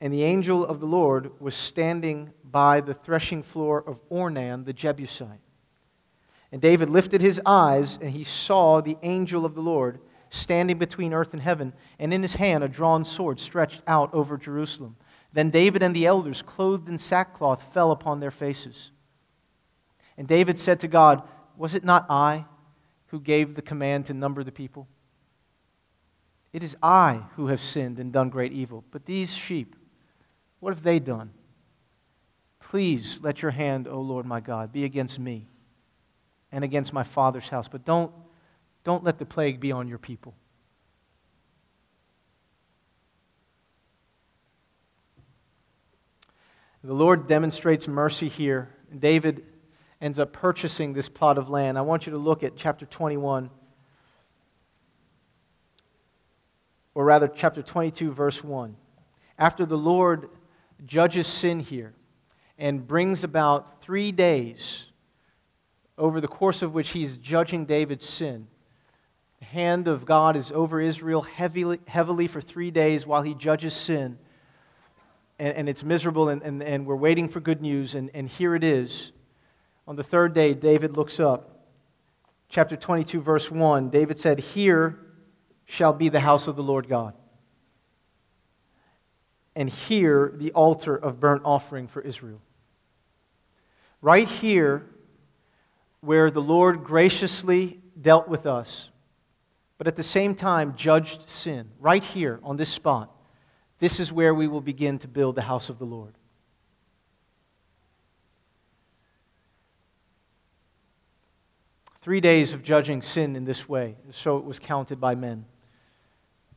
And 0.02 0.14
the 0.14 0.24
angel 0.24 0.66
of 0.66 0.80
the 0.80 0.86
Lord 0.86 1.32
was 1.40 1.56
standing 1.56 2.34
by 2.52 2.82
the 2.82 2.94
threshing 2.94 3.44
floor 3.44 3.84
of 3.86 4.08
Ornan 4.10 4.66
the 4.66 4.74
Jebusite. 4.74 5.42
And 6.52 6.62
David 6.62 6.90
lifted 6.90 7.22
his 7.22 7.40
eyes, 7.46 7.98
and 8.02 8.12
he 8.12 8.24
saw 8.24 8.82
the 8.82 8.98
angel 9.04 9.46
of 9.46 9.56
the 9.56 9.62
Lord 9.62 10.00
standing 10.30 10.78
between 10.78 11.14
earth 11.14 11.34
and 11.34 11.42
heaven, 11.42 11.74
and 11.98 12.14
in 12.14 12.22
his 12.22 12.36
hand 12.36 12.64
a 12.64 12.68
drawn 12.68 13.06
sword 13.06 13.40
stretched 13.40 13.82
out 13.88 14.14
over 14.14 14.38
Jerusalem. 14.38 14.96
Then 15.32 15.50
David 15.50 15.84
and 15.84 15.96
the 15.96 16.06
elders, 16.06 16.42
clothed 16.42 16.90
in 16.90 16.98
sackcloth, 16.98 17.74
fell 17.74 17.92
upon 17.92 18.20
their 18.20 18.32
faces. 18.32 18.92
And 20.18 20.28
David 20.28 20.60
said 20.60 20.80
to 20.82 20.88
God, 20.88 21.24
Was 21.58 21.76
it 21.76 21.84
not 21.84 22.06
I 22.10 22.46
who 23.08 23.20
gave 23.20 23.56
the 23.56 23.62
command 23.62 24.08
to 24.08 24.14
number 24.14 24.44
the 24.44 24.52
people? 24.52 24.88
It 26.52 26.64
is 26.64 26.76
I 26.82 27.26
who 27.36 27.48
have 27.48 27.62
sinned 27.62 28.00
and 28.00 28.12
done 28.12 28.30
great 28.30 28.52
evil. 28.52 28.84
But 28.90 29.06
these 29.06 29.36
sheep, 29.36 29.76
what 30.60 30.74
have 30.74 30.84
they 30.84 31.00
done? 31.00 31.32
Please 32.70 33.20
let 33.24 33.42
your 33.42 33.50
hand, 33.50 33.88
O 33.88 34.00
Lord 34.00 34.28
my 34.28 34.40
God, 34.40 34.72
be 34.72 34.86
against 34.86 35.18
me 35.18 35.48
and 36.52 36.64
against 36.64 36.94
my 36.94 37.02
father's 37.02 37.50
house. 37.50 37.68
But 37.68 37.84
don't 37.84 38.12
don't 38.84 39.04
let 39.04 39.18
the 39.18 39.26
plague 39.26 39.60
be 39.60 39.72
on 39.72 39.88
your 39.88 39.98
people. 39.98 40.36
The 46.84 46.94
Lord 46.94 47.26
demonstrates 47.28 47.88
mercy 47.88 48.30
here. 48.30 48.70
David 48.98 49.48
ends 50.00 50.20
up 50.20 50.32
purchasing 50.32 50.94
this 50.94 51.10
plot 51.10 51.40
of 51.40 51.50
land. 51.50 51.76
I 51.76 51.82
want 51.82 52.06
you 52.06 52.12
to 52.12 52.20
look 52.20 52.44
at 52.44 52.56
chapter 52.56 52.86
21, 52.86 53.50
or 56.94 57.04
rather, 57.04 57.28
chapter 57.28 57.64
22, 57.64 58.12
verse 58.12 58.44
1. 58.44 58.76
After 59.40 59.66
the 59.66 59.78
Lord 59.78 60.30
judges 60.86 61.26
sin 61.26 61.62
here 61.62 61.96
and 62.60 62.86
brings 62.86 63.24
about 63.24 63.82
three 63.82 64.12
days 64.12 64.88
over 65.98 66.20
the 66.22 66.28
course 66.28 66.62
of 66.62 66.74
which 66.74 66.90
he's 66.90 67.18
judging 67.18 67.66
David's 67.66 68.08
sin, 68.08 68.48
the 69.40 69.46
hand 69.46 69.88
of 69.88 70.06
God 70.06 70.36
is 70.36 70.52
over 70.52 70.82
Israel 70.82 71.22
heavily, 71.22 71.80
heavily 71.88 72.28
for 72.28 72.42
three 72.42 72.70
days 72.70 73.08
while 73.08 73.22
he 73.22 73.34
judges 73.34 73.74
sin. 73.74 74.20
And, 75.40 75.56
and 75.56 75.70
it's 75.70 75.86
miserable, 75.86 76.28
and, 76.28 76.42
and, 76.42 76.62
and 76.62 76.86
we're 76.86 76.98
waiting 76.98 77.30
for 77.30 77.40
good 77.40 77.62
news. 77.62 77.96
And, 77.96 78.12
and 78.14 78.28
here 78.28 78.54
it 78.54 78.64
is. 78.64 79.14
On 79.88 79.96
the 79.96 80.04
third 80.04 80.34
day, 80.34 80.54
David 80.54 80.98
looks 80.98 81.20
up. 81.20 81.66
Chapter 82.50 82.76
22, 82.76 83.22
verse 83.22 83.50
1 83.50 83.90
David 83.90 84.20
said, 84.20 84.40
Here 84.40 85.00
shall 85.66 85.94
be 85.94 86.10
the 86.10 86.20
house 86.20 86.48
of 86.48 86.58
the 86.58 86.64
Lord 86.64 86.90
God. 86.90 87.14
And 89.56 89.70
here 89.70 90.34
the 90.36 90.52
altar 90.52 90.96
of 90.96 91.22
burnt 91.22 91.44
offering 91.46 91.88
for 91.88 92.02
Israel. 92.02 92.42
Right 94.02 94.28
here, 94.28 94.86
where 96.02 96.32
the 96.32 96.42
Lord 96.42 96.84
graciously 96.84 97.80
dealt 98.00 98.28
with 98.28 98.46
us 98.46 98.92
but 99.80 99.88
at 99.88 99.96
the 99.96 100.04
same 100.04 100.36
time 100.36 100.76
judged 100.76 101.28
sin. 101.28 101.70
Right 101.80 102.04
here 102.04 102.40
on 102.44 102.58
this 102.58 102.70
spot, 102.70 103.10
this 103.80 104.00
is 104.00 104.12
where 104.12 104.36
we 104.36 104.46
will 104.46 104.62
begin 104.62 105.00
to 105.00 105.08
build 105.08 105.36
the 105.36 105.42
house 105.42 105.70
of 105.70 105.80
the 105.80 105.86
Lord. 105.86 106.14
Three 112.02 112.20
days 112.20 112.54
of 112.54 112.62
judging 112.62 113.02
sin 113.02 113.38
in 113.38 113.46
this 113.46 113.70
way, 113.70 113.96
so 114.12 114.38
it 114.38 114.44
was 114.44 114.60
counted 114.60 115.00
by 115.00 115.16
men. 115.16 115.46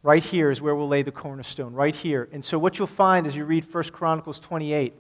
Right 0.02 0.22
here 0.22 0.50
is 0.50 0.60
where 0.60 0.74
we'll 0.74 0.88
lay 0.88 1.02
the 1.02 1.12
cornerstone, 1.12 1.74
right 1.74 1.94
here. 1.94 2.28
And 2.32 2.44
so, 2.44 2.58
what 2.58 2.78
you'll 2.78 2.88
find 2.88 3.24
as 3.24 3.36
you 3.36 3.44
read 3.44 3.72
1 3.72 3.84
Chronicles 3.84 4.40
28 4.40 4.94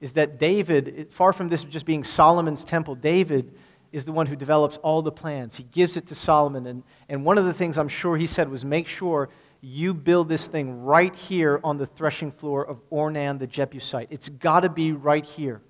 is 0.00 0.14
that 0.14 0.38
David, 0.38 1.08
far 1.10 1.32
from 1.32 1.48
this 1.48 1.64
just 1.64 1.86
being 1.86 2.04
Solomon's 2.04 2.64
temple, 2.64 2.94
David 2.94 3.54
is 3.92 4.04
the 4.04 4.12
one 4.12 4.26
who 4.26 4.36
develops 4.36 4.76
all 4.78 5.02
the 5.02 5.12
plans. 5.12 5.56
He 5.56 5.62
gives 5.62 5.96
it 5.96 6.06
to 6.08 6.14
Solomon. 6.14 6.66
And, 6.66 6.82
and 7.08 7.24
one 7.24 7.38
of 7.38 7.44
the 7.44 7.54
things 7.54 7.78
I'm 7.78 7.88
sure 7.88 8.16
he 8.16 8.26
said 8.26 8.50
was 8.50 8.64
make 8.64 8.86
sure 8.86 9.28
you 9.60 9.94
build 9.94 10.28
this 10.28 10.46
thing 10.46 10.82
right 10.82 11.14
here 11.14 11.60
on 11.64 11.78
the 11.78 11.86
threshing 11.86 12.30
floor 12.30 12.66
of 12.66 12.78
Ornan 12.90 13.38
the 13.38 13.46
Jebusite. 13.46 14.08
It's 14.10 14.28
got 14.28 14.60
to 14.60 14.68
be 14.68 14.92
right 14.92 15.24
here 15.24 15.62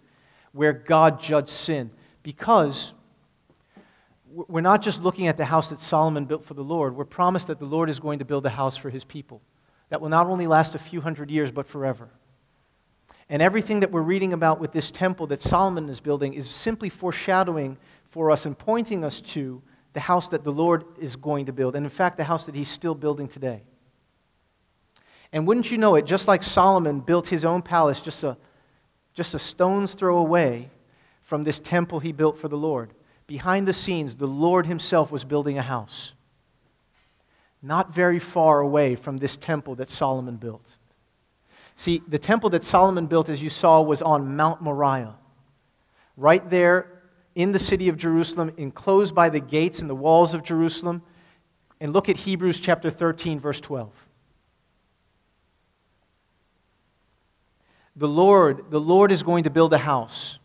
where 0.53 0.73
God 0.73 1.21
judged 1.21 1.51
sin. 1.51 1.91
Because 2.23 2.93
we're 4.29 4.61
not 4.61 4.83
just 4.83 5.03
looking 5.03 5.29
at 5.29 5.37
the 5.37 5.45
house 5.45 5.71
that 5.71 5.81
Solomon 5.81 6.25
built 6.25 6.45
for 6.45 6.55
the 6.55 6.65
Lord, 6.65 6.97
we're 6.97 7.05
promised 7.05 7.47
that 7.47 7.59
the 7.59 7.67
Lord 7.67 7.89
is 7.89 8.01
going 8.01 8.19
to 8.19 8.25
build 8.25 8.45
a 8.45 8.51
house 8.51 8.77
for 8.77 8.91
his 8.91 9.05
people 9.05 9.41
that 9.89 10.01
will 10.01 10.09
not 10.09 10.27
only 10.27 10.47
last 10.47 10.75
a 10.75 10.79
few 10.79 11.01
hundred 11.01 11.31
years, 11.31 11.51
but 11.51 11.67
forever. 11.67 12.11
And 13.29 13.43
everything 13.43 13.81
that 13.81 13.91
we're 13.91 14.03
reading 14.03 14.33
about 14.33 14.61
with 14.61 14.73
this 14.73 14.91
temple 14.91 15.27
that 15.29 15.43
Solomon 15.43 15.89
is 15.89 16.01
building 16.01 16.35
is 16.35 16.49
simply 16.49 16.89
foreshadowing 16.89 17.77
for 18.05 18.31
us 18.31 18.47
and 18.47 18.57
pointing 18.57 19.05
us 19.05 19.21
to 19.21 19.63
the 19.93 20.01
house 20.01 20.29
that 20.29 20.45
the 20.45 20.53
Lord 20.53 20.85
is 20.99 21.17
going 21.17 21.47
to 21.47 21.53
build, 21.53 21.75
and 21.75 21.87
in 21.87 21.91
fact, 21.91 22.19
the 22.19 22.25
house 22.25 22.45
that 22.47 22.55
He's 22.55 22.69
still 22.69 22.95
building 22.95 23.29
today. 23.29 23.63
And 25.33 25.47
wouldn't 25.47 25.71
you 25.71 25.79
know 25.79 25.95
it, 25.97 26.07
just 26.07 26.29
like 26.29 26.43
Solomon 26.43 27.01
built 27.01 27.29
his 27.29 27.45
own 27.45 27.63
palace 27.63 28.01
just 28.01 28.23
a, 28.23 28.37
just 29.15 29.35
a 29.35 29.39
stone's 29.39 29.95
throw 29.95 30.19
away 30.19 30.71
from 31.23 31.45
this 31.45 31.59
temple 31.59 32.01
he 32.01 32.13
built 32.13 32.37
for 32.37 32.49
the 32.49 32.57
Lord, 32.57 32.93
behind 33.27 33.67
the 33.67 33.73
scenes, 33.73 34.17
the 34.17 34.27
Lord 34.27 34.67
Himself 34.67 35.11
was 35.11 35.25
building 35.25 35.59
a 35.59 35.63
house. 35.63 36.13
Not 37.61 37.93
very 37.93 38.19
far 38.19 38.61
away 38.61 38.95
from 38.95 39.17
this 39.17 39.37
temple 39.37 39.75
that 39.77 39.91
Solomon 39.91 40.37
built. 40.37 40.76
See, 41.77 42.03
the 42.09 42.19
temple 42.19 42.49
that 42.51 42.65
Solomon 42.65 43.07
built, 43.07 43.29
as 43.29 43.43
you 43.43 43.51
saw, 43.51 43.83
was 43.83 44.01
on 44.01 44.35
Mount 44.35 44.63
Moriah. 44.63 45.15
Right 46.17 46.49
there 46.49 47.03
in 47.35 47.53
the 47.53 47.59
city 47.59 47.91
of 47.91 47.99
Jerusalem, 47.99 48.51
enclosed 48.57 49.15
by 49.15 49.29
the 49.29 49.41
gates 49.41 49.81
and 49.81 49.91
the 49.91 49.95
walls 49.95 50.33
of 50.33 50.43
Jerusalem. 50.43 51.03
And 51.79 51.93
look 51.93 52.09
at 52.09 52.17
Hebrews 52.17 52.61
chapter 52.61 52.91
13, 52.91 53.39
verse 53.39 53.61
12. 53.61 53.93
The 57.95 58.09
Lord, 58.09 58.71
the 58.71 58.81
Lord 58.81 59.13
is 59.13 59.23
going 59.23 59.45
to 59.45 59.51
build 59.51 59.75
a 59.75 59.79
house. 59.79 60.39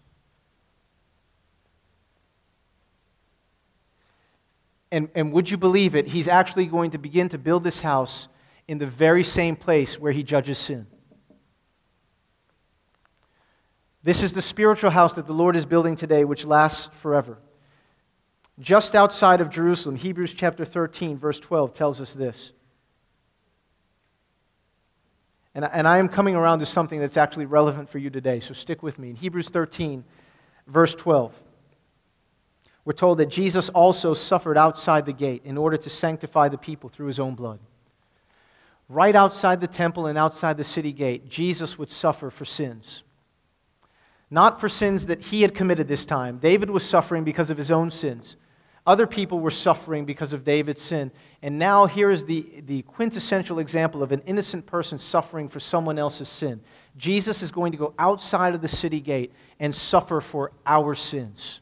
And, 4.92 5.10
and 5.16 5.32
would 5.32 5.50
you 5.50 5.56
believe 5.56 5.96
it? 5.96 6.10
He's 6.10 6.28
actually 6.28 6.66
going 6.66 6.92
to 6.92 6.98
begin 6.98 7.30
to 7.30 7.38
build 7.38 7.64
this 7.64 7.80
house 7.80 8.28
in 8.68 8.78
the 8.78 8.86
very 8.86 9.24
same 9.24 9.56
place 9.56 9.98
where 9.98 10.12
he 10.12 10.24
judges 10.24 10.58
sin. 10.58 10.88
This 14.04 14.24
is 14.24 14.34
the 14.34 14.42
spiritual 14.42 14.90
house 14.90 15.14
that 15.14 15.28
the 15.28 15.34
Lord 15.34 15.56
is 15.56 15.66
building 15.66 15.96
today, 15.96 16.24
which 16.26 16.46
lasts 16.46 16.90
forever. 16.94 17.38
Just 18.60 18.96
outside 18.96 19.42
of 19.42 19.50
Jerusalem, 19.50 19.96
Hebrews 19.96 20.34
chapter 20.34 20.66
13, 20.66 21.18
verse 21.18 21.40
12 21.40 21.74
tells 21.74 22.02
us 22.02 22.14
this. 22.14 22.52
And, 25.54 25.66
and 25.66 25.88
I 25.88 25.98
am 25.98 26.08
coming 26.08 26.36
around 26.36 26.60
to 26.60 26.66
something 26.66 27.00
that's 27.00 27.18
actually 27.18 27.46
relevant 27.46 27.90
for 27.90 27.98
you 28.00 28.10
today, 28.10 28.40
so 28.40 28.54
stick 28.54 28.82
with 28.82 28.98
me. 28.98 29.10
In 29.10 29.16
Hebrews 29.16 29.50
13, 29.50 30.04
verse 30.66 30.96
12, 30.96 31.36
we're 32.86 32.94
told 32.94 33.20
that 33.20 33.28
Jesus 33.28 33.70
also 33.70 34.14
suffered 34.14 34.58
outside 34.58 35.06
the 35.06 35.14
gate 35.14 35.42
in 35.46 35.58
order 35.58 35.78
to 35.78 35.90
sanctify 35.90 36.50
the 36.50 36.58
people 36.58 36.90
through 36.90 37.08
his 37.08 37.20
own 37.20 37.36
blood. 37.36 37.60
Right 38.90 39.16
outside 39.16 39.62
the 39.62 39.68
temple 39.68 40.08
and 40.08 40.18
outside 40.18 40.58
the 40.58 40.64
city 40.64 40.92
gate, 40.92 41.30
Jesus 41.30 41.78
would 41.78 41.92
suffer 41.92 42.32
for 42.32 42.46
sins 42.46 43.04
not 44.32 44.62
for 44.62 44.70
sins 44.70 45.08
that 45.08 45.22
he 45.26 45.42
had 45.42 45.54
committed 45.54 45.90
this 45.90 46.06
time. 46.06 46.38
David 46.38 46.70
was 46.70 46.84
suffering 46.84 47.26
because 47.26 47.50
of 47.50 47.58
his 47.58 47.70
own 47.70 47.92
sins. 47.92 48.38
Other 48.88 49.06
people 49.06 49.40
were 49.40 49.52
suffering 49.52 50.06
because 50.06 50.34
of 50.34 50.44
David's 50.44 50.82
sin. 50.82 51.12
And 51.44 51.60
now 51.60 51.86
here 51.86 52.10
is 52.10 52.26
the, 52.26 52.64
the 52.66 52.82
quintessential 52.84 53.60
example 53.60 54.02
of 54.02 54.12
an 54.12 54.24
innocent 54.26 54.66
person 54.66 54.98
suffering 54.98 55.48
for 55.50 55.60
someone 55.60 56.00
else's 56.00 56.30
sin. 56.30 56.62
Jesus 56.98 57.44
is 57.44 57.52
going 57.52 57.74
to 57.74 57.78
go 57.78 57.94
outside 58.00 58.56
of 58.56 58.62
the 58.62 58.68
city 58.68 59.00
gate 59.00 59.34
and 59.60 59.76
suffer 59.76 60.20
for 60.20 60.52
our 60.66 60.96
sins. 60.96 61.62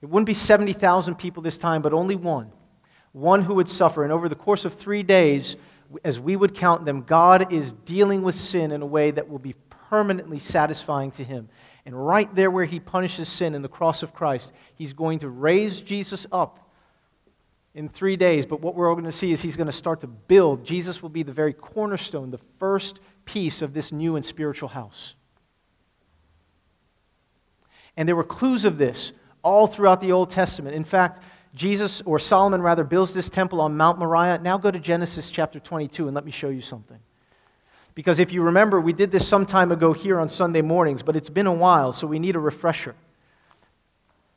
It 0.00 0.06
wouldn't 0.06 0.26
be 0.26 0.34
70,000 0.34 1.16
people 1.16 1.42
this 1.42 1.58
time, 1.58 1.82
but 1.82 1.92
only 1.92 2.16
one. 2.16 2.50
One 3.12 3.42
who 3.42 3.54
would 3.54 3.68
suffer. 3.68 4.02
And 4.02 4.12
over 4.12 4.28
the 4.28 4.36
course 4.36 4.64
of 4.64 4.72
three 4.72 5.02
days, 5.02 5.56
as 6.04 6.18
we 6.18 6.34
would 6.36 6.54
count 6.54 6.84
them, 6.84 7.02
God 7.02 7.52
is 7.52 7.72
dealing 7.72 8.22
with 8.22 8.34
sin 8.34 8.72
in 8.72 8.82
a 8.82 8.86
way 8.86 9.10
that 9.10 9.28
will 9.28 9.38
be 9.38 9.54
permanently 9.88 10.38
satisfying 10.38 11.10
to 11.12 11.24
him. 11.24 11.48
And 11.84 12.06
right 12.06 12.32
there 12.34 12.50
where 12.50 12.64
he 12.64 12.80
punishes 12.80 13.28
sin 13.28 13.54
in 13.54 13.62
the 13.62 13.68
cross 13.68 14.02
of 14.02 14.12
Christ, 14.12 14.52
he's 14.74 14.92
going 14.92 15.20
to 15.20 15.28
raise 15.28 15.80
Jesus 15.80 16.26
up 16.32 16.70
in 17.74 17.88
three 17.88 18.16
days. 18.16 18.46
But 18.46 18.60
what 18.60 18.74
we're 18.74 18.92
going 18.92 19.04
to 19.04 19.12
see 19.12 19.32
is 19.32 19.42
he's 19.42 19.56
going 19.56 19.68
to 19.68 19.72
start 19.72 20.00
to 20.00 20.06
build. 20.06 20.64
Jesus 20.64 21.02
will 21.02 21.10
be 21.10 21.22
the 21.22 21.32
very 21.32 21.52
cornerstone, 21.52 22.30
the 22.30 22.40
first 22.58 23.00
piece 23.24 23.62
of 23.62 23.74
this 23.74 23.92
new 23.92 24.16
and 24.16 24.24
spiritual 24.24 24.70
house. 24.70 25.14
And 27.96 28.08
there 28.08 28.16
were 28.16 28.24
clues 28.24 28.64
of 28.64 28.78
this 28.78 29.12
all 29.42 29.66
throughout 29.66 30.00
the 30.00 30.12
Old 30.12 30.30
Testament. 30.30 30.74
In 30.74 30.84
fact, 30.84 31.22
Jesus, 31.54 32.02
or 32.04 32.18
Solomon 32.18 32.60
rather, 32.60 32.84
builds 32.84 33.14
this 33.14 33.30
temple 33.30 33.60
on 33.60 33.76
Mount 33.76 33.98
Moriah. 33.98 34.38
Now 34.38 34.58
go 34.58 34.70
to 34.70 34.78
Genesis 34.78 35.30
chapter 35.30 35.60
22 35.60 36.06
and 36.08 36.14
let 36.14 36.24
me 36.24 36.32
show 36.32 36.48
you 36.48 36.60
something. 36.60 36.98
Because 37.96 38.18
if 38.18 38.30
you 38.30 38.42
remember, 38.42 38.78
we 38.78 38.92
did 38.92 39.10
this 39.10 39.26
some 39.26 39.46
time 39.46 39.72
ago 39.72 39.94
here 39.94 40.20
on 40.20 40.28
Sunday 40.28 40.60
mornings, 40.60 41.02
but 41.02 41.16
it's 41.16 41.30
been 41.30 41.46
a 41.46 41.52
while, 41.52 41.94
so 41.94 42.06
we 42.06 42.18
need 42.18 42.36
a 42.36 42.38
refresher. 42.38 42.94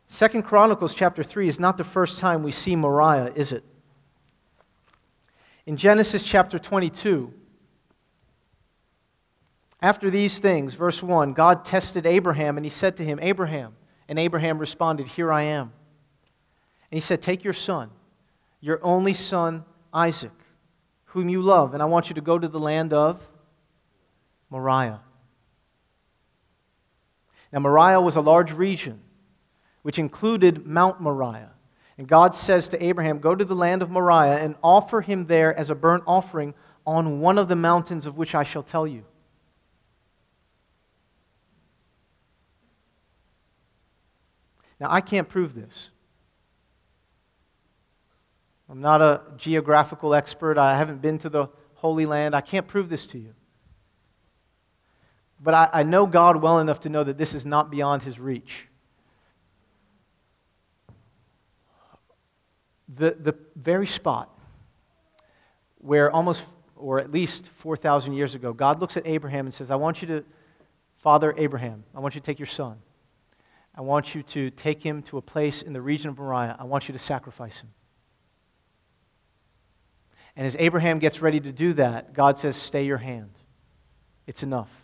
Second 0.07 0.43
Chronicles 0.43 0.93
chapter 0.93 1.23
3 1.23 1.49
is 1.49 1.59
not 1.59 1.77
the 1.77 1.83
first 1.83 2.19
time 2.19 2.41
we 2.41 2.51
see 2.51 2.77
Moriah, 2.77 3.33
is 3.35 3.51
it? 3.51 3.65
In 5.65 5.75
Genesis 5.75 6.23
chapter 6.23 6.57
22, 6.57 7.33
after 9.81 10.09
these 10.09 10.39
things, 10.39 10.73
verse 10.73 11.03
1, 11.03 11.33
God 11.33 11.65
tested 11.65 12.05
Abraham 12.05 12.55
and 12.55 12.65
he 12.65 12.69
said 12.69 12.95
to 12.95 13.03
him, 13.03 13.19
Abraham. 13.21 13.75
And 14.07 14.17
Abraham 14.17 14.57
responded, 14.57 15.09
Here 15.09 15.31
I 15.31 15.43
am. 15.43 15.73
And 16.91 16.97
he 16.97 17.01
said, 17.01 17.21
Take 17.21 17.43
your 17.43 17.53
son, 17.53 17.89
your 18.61 18.79
only 18.81 19.13
son, 19.13 19.65
Isaac, 19.93 20.31
whom 21.07 21.27
you 21.27 21.41
love, 21.41 21.73
and 21.73 21.83
I 21.83 21.87
want 21.87 22.09
you 22.09 22.15
to 22.15 22.21
go 22.21 22.39
to 22.39 22.47
the 22.47 22.59
land 22.59 22.93
of 22.93 23.29
Moriah. 24.49 25.01
Now, 27.51 27.59
Moriah 27.59 28.01
was 28.01 28.15
a 28.15 28.21
large 28.21 28.51
region, 28.51 29.01
which 29.81 29.97
included 29.97 30.65
Mount 30.65 31.01
Moriah. 31.01 31.51
And 31.97 32.07
God 32.07 32.35
says 32.35 32.67
to 32.69 32.83
Abraham, 32.83 33.19
Go 33.19 33.35
to 33.35 33.43
the 33.43 33.55
land 33.55 33.81
of 33.81 33.89
Moriah 33.89 34.37
and 34.37 34.55
offer 34.63 35.01
him 35.01 35.25
there 35.25 35.53
as 35.57 35.69
a 35.69 35.75
burnt 35.75 36.03
offering 36.07 36.53
on 36.85 37.19
one 37.19 37.37
of 37.37 37.47
the 37.47 37.55
mountains 37.55 38.05
of 38.05 38.17
which 38.17 38.33
I 38.33 38.43
shall 38.43 38.63
tell 38.63 38.87
you. 38.87 39.03
Now, 44.79 44.87
I 44.89 45.01
can't 45.01 45.27
prove 45.27 45.55
this. 45.55 45.89
I'm 48.69 48.81
not 48.81 49.01
a 49.01 49.23
geographical 49.35 50.13
expert. 50.13 50.57
I 50.57 50.77
haven't 50.77 51.01
been 51.01 51.17
to 51.19 51.29
the 51.29 51.47
Holy 51.75 52.05
Land. 52.05 52.35
I 52.35 52.41
can't 52.41 52.67
prove 52.67 52.87
this 52.87 53.07
to 53.07 53.17
you. 53.17 53.33
But 55.39 55.53
I, 55.53 55.69
I 55.73 55.83
know 55.83 56.05
God 56.05 56.37
well 56.37 56.59
enough 56.59 56.81
to 56.81 56.89
know 56.89 57.03
that 57.03 57.17
this 57.17 57.33
is 57.33 57.45
not 57.45 57.71
beyond 57.71 58.03
his 58.03 58.19
reach. 58.19 58.67
The, 62.93 63.15
the 63.19 63.35
very 63.55 63.87
spot 63.87 64.29
where 65.77 66.11
almost, 66.11 66.45
or 66.75 66.99
at 66.99 67.11
least 67.11 67.47
4,000 67.47 68.13
years 68.13 68.35
ago, 68.35 68.51
God 68.51 68.81
looks 68.81 68.97
at 68.97 69.07
Abraham 69.07 69.45
and 69.45 69.53
says, 69.53 69.71
I 69.71 69.75
want 69.75 70.01
you 70.01 70.07
to, 70.09 70.25
Father 70.97 71.33
Abraham, 71.37 71.83
I 71.95 71.99
want 71.99 72.15
you 72.15 72.21
to 72.21 72.25
take 72.25 72.39
your 72.39 72.45
son. 72.47 72.79
I 73.75 73.81
want 73.81 74.13
you 74.13 74.23
to 74.23 74.49
take 74.51 74.83
him 74.83 75.01
to 75.03 75.17
a 75.17 75.21
place 75.21 75.61
in 75.61 75.71
the 75.71 75.81
region 75.81 76.09
of 76.09 76.17
Moriah. 76.17 76.57
I 76.59 76.65
want 76.65 76.89
you 76.89 76.93
to 76.93 76.99
sacrifice 76.99 77.61
him. 77.61 77.69
And 80.35 80.45
as 80.45 80.55
Abraham 80.59 80.99
gets 80.99 81.21
ready 81.21 81.39
to 81.39 81.51
do 81.51 81.73
that, 81.73 82.13
God 82.13 82.39
says, 82.39 82.55
Stay 82.55 82.85
your 82.85 82.97
hand. 82.97 83.31
It's 84.27 84.43
enough. 84.43 84.83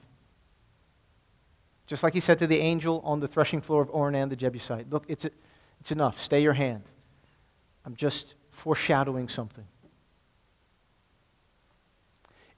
Just 1.86 2.04
like 2.04 2.14
he 2.14 2.20
said 2.20 2.40
to 2.40 2.48
the 2.48 2.60
angel 2.60 3.02
on 3.04 3.20
the 3.20 3.28
threshing 3.28 3.62
floor 3.62 3.82
of 3.82 3.92
Ornan 3.92 4.30
the 4.30 4.36
Jebusite 4.36 4.90
Look, 4.90 5.06
it's, 5.08 5.26
it's 5.80 5.92
enough. 5.92 6.20
Stay 6.20 6.42
your 6.42 6.54
hand. 6.54 6.84
I'm 7.86 7.96
just 7.96 8.36
foreshadowing 8.50 9.30
something. 9.30 9.66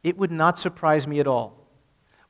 It 0.04 0.18
would 0.18 0.32
not 0.32 0.58
surprise 0.58 1.08
me 1.08 1.20
at 1.20 1.28
all. 1.28 1.68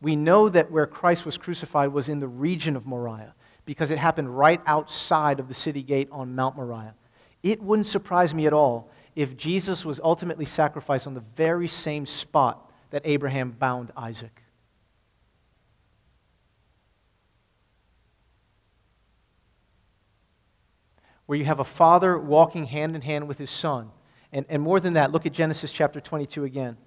We 0.02 0.16
know 0.16 0.50
that 0.50 0.72
where 0.72 0.88
Christ 0.88 1.26
was 1.26 1.38
crucified 1.38 1.90
was 1.90 2.10
in 2.10 2.20
the 2.20 2.28
region 2.28 2.76
of 2.76 2.86
Moriah 2.86 3.36
because 3.66 3.92
it 3.92 3.98
happened 3.98 4.36
right 4.36 4.62
outside 4.66 5.40
of 5.40 5.48
the 5.48 5.54
city 5.54 5.84
gate 5.84 6.08
on 6.12 6.36
Mount 6.36 6.56
Moriah. 6.56 6.96
It 7.44 7.62
wouldn't 7.62 7.86
surprise 7.86 8.34
me 8.34 8.48
at 8.48 8.54
all 8.54 8.90
if 9.16 9.36
Jesus 9.36 9.86
was 9.86 10.00
ultimately 10.04 10.46
sacrificed 10.46 11.08
on 11.08 11.14
the 11.14 11.24
very 11.36 11.68
same 11.68 12.06
spot 12.06 12.72
that 12.92 13.02
Abraham 13.06 13.52
bound 13.52 13.92
Isaac. 13.98 14.44
Where 21.28 21.38
you 21.38 21.46
have 21.46 21.60
a 21.60 21.66
father 21.66 22.18
walking 22.18 22.66
hand 22.66 22.96
in 22.96 23.02
hand 23.04 23.28
with 23.28 23.38
his 23.38 23.50
son. 23.50 23.92
And, 24.34 24.46
and 24.50 24.62
more 24.62 24.80
than 24.80 24.94
that, 24.94 25.12
look 25.12 25.26
at 25.26 25.34
Genesis 25.34 25.72
chapter 25.72 26.02
22 26.02 26.44
again. 26.44 26.78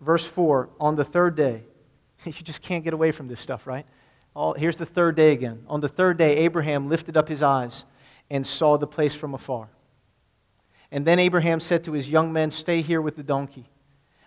Verse 0.00 0.26
4 0.26 0.68
On 0.78 0.96
the 0.96 1.04
third 1.04 1.34
day, 1.34 1.62
you 2.24 2.32
just 2.32 2.60
can't 2.62 2.84
get 2.84 2.92
away 2.92 3.12
from 3.12 3.28
this 3.28 3.40
stuff, 3.40 3.66
right? 3.66 3.86
All, 4.34 4.54
here's 4.54 4.76
the 4.76 4.86
third 4.86 5.14
day 5.14 5.32
again. 5.32 5.64
On 5.68 5.80
the 5.80 5.88
third 5.88 6.16
day, 6.16 6.36
Abraham 6.38 6.88
lifted 6.88 7.16
up 7.16 7.28
his 7.28 7.42
eyes 7.42 7.84
and 8.30 8.46
saw 8.46 8.76
the 8.76 8.86
place 8.86 9.14
from 9.14 9.34
afar. 9.34 9.68
And 10.90 11.06
then 11.06 11.18
Abraham 11.18 11.60
said 11.60 11.84
to 11.84 11.92
his 11.92 12.10
young 12.10 12.32
men, 12.32 12.50
Stay 12.50 12.82
here 12.82 13.00
with 13.00 13.16
the 13.16 13.22
donkey. 13.22 13.68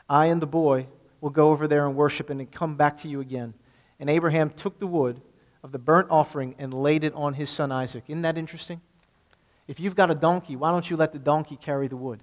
I 0.09 0.27
and 0.27 0.41
the 0.41 0.47
boy 0.47 0.87
will 1.21 1.29
go 1.31 1.49
over 1.49 1.67
there 1.67 1.87
and 1.87 1.95
worship 1.95 2.29
and 2.29 2.39
then 2.39 2.47
come 2.47 2.75
back 2.75 3.01
to 3.01 3.07
you 3.07 3.19
again. 3.19 3.53
And 3.99 4.09
Abraham 4.09 4.49
took 4.49 4.79
the 4.79 4.87
wood 4.87 5.21
of 5.65 5.71
the 5.71 5.79
burnt 5.79 6.07
offering 6.11 6.53
and 6.59 6.71
laid 6.71 7.03
it 7.03 7.11
on 7.15 7.33
his 7.33 7.49
son 7.49 7.71
Isaac. 7.71 8.03
Isn't 8.07 8.21
that 8.21 8.37
interesting? 8.37 8.81
If 9.67 9.79
you've 9.79 9.95
got 9.95 10.11
a 10.11 10.15
donkey, 10.15 10.55
why 10.55 10.69
don't 10.69 10.87
you 10.87 10.95
let 10.95 11.11
the 11.11 11.17
donkey 11.17 11.57
carry 11.57 11.87
the 11.87 11.97
wood? 11.97 12.21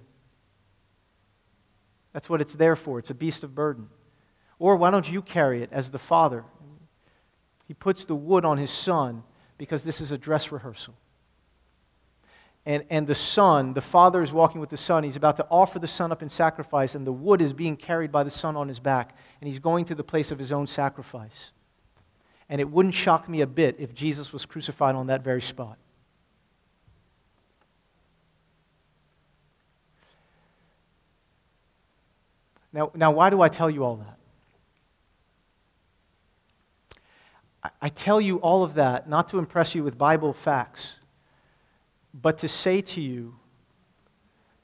That's 2.13 2.29
what 2.29 2.39
it's 2.39 2.53
there 2.53 2.77
for. 2.77 2.99
It's 2.99 3.09
a 3.09 3.13
beast 3.13 3.43
of 3.43 3.53
burden. 3.53 3.89
Or 4.59 4.77
why 4.77 4.91
don't 4.91 5.11
you 5.11 5.21
carry 5.21 5.61
it 5.61 5.67
as 5.73 5.91
the 5.91 5.99
father 5.99 6.45
he 7.67 7.73
puts 7.73 8.05
the 8.05 8.15
wood 8.15 8.45
on 8.45 8.57
his 8.57 8.71
son 8.71 9.23
because 9.57 9.83
this 9.83 9.99
is 9.99 10.11
a 10.11 10.17
dress 10.17 10.51
rehearsal. 10.51 10.95
And, 12.65 12.85
and 12.89 13.07
the 13.07 13.15
son, 13.15 13.73
the 13.73 13.81
father 13.81 14.21
is 14.21 14.31
walking 14.31 14.61
with 14.61 14.69
the 14.69 14.77
son. 14.77 15.03
He's 15.03 15.17
about 15.17 15.35
to 15.37 15.47
offer 15.49 15.79
the 15.79 15.87
son 15.87 16.13
up 16.13 16.21
in 16.21 16.29
sacrifice, 16.29 16.95
and 16.95 17.05
the 17.05 17.11
wood 17.11 17.41
is 17.41 17.51
being 17.51 17.75
carried 17.75 18.11
by 18.11 18.23
the 18.23 18.29
son 18.29 18.55
on 18.55 18.69
his 18.69 18.79
back. 18.79 19.17
And 19.41 19.49
he's 19.49 19.59
going 19.59 19.83
to 19.85 19.95
the 19.95 20.03
place 20.03 20.31
of 20.31 20.39
his 20.39 20.51
own 20.51 20.67
sacrifice. 20.67 21.51
And 22.49 22.59
it 22.59 22.69
wouldn't 22.69 22.93
shock 22.93 23.27
me 23.29 23.41
a 23.41 23.47
bit 23.47 23.77
if 23.79 23.93
Jesus 23.93 24.33
was 24.33 24.45
crucified 24.45 24.95
on 24.95 25.07
that 25.07 25.23
very 25.23 25.41
spot. 25.41 25.77
Now, 32.73 32.91
now 32.95 33.11
why 33.11 33.29
do 33.29 33.41
I 33.41 33.49
tell 33.49 33.69
you 33.69 33.83
all 33.83 33.97
that? 33.97 34.17
I 37.81 37.89
tell 37.89 38.19
you 38.19 38.37
all 38.37 38.63
of 38.63 38.73
that 38.73 39.07
not 39.07 39.29
to 39.29 39.37
impress 39.37 39.73
you 39.73 39.83
with 39.83 39.97
Bible 39.97 40.33
facts, 40.33 40.95
but 42.13 42.37
to 42.39 42.47
say 42.47 42.81
to 42.81 42.99
you 42.99 43.35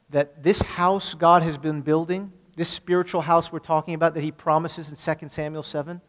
that 0.10 0.44
this 0.44 0.62
house 0.62 1.14
God 1.14 1.44
has 1.44 1.58
been 1.58 1.82
building, 1.82 2.34
this 2.56 2.68
spiritual 2.68 3.22
house 3.22 3.52
we're 3.52 3.60
talking 3.60 3.94
about 3.94 4.16
that 4.16 4.24
he 4.24 4.32
promises 4.32 4.90
in 4.90 5.18
2 5.20 5.30
Samuel 5.30 5.64
7, 5.64 6.02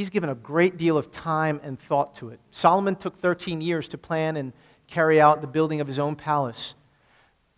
he's 0.00 0.08
given 0.08 0.30
a 0.30 0.34
great 0.34 0.78
deal 0.78 0.96
of 0.96 1.12
time 1.12 1.60
and 1.62 1.78
thought 1.78 2.14
to 2.14 2.30
it. 2.30 2.40
Solomon 2.50 2.96
took 2.96 3.18
13 3.18 3.60
years 3.60 3.86
to 3.88 3.98
plan 3.98 4.38
and 4.38 4.54
carry 4.86 5.20
out 5.20 5.42
the 5.42 5.46
building 5.46 5.82
of 5.82 5.86
his 5.86 5.98
own 5.98 6.16
palace. 6.16 6.74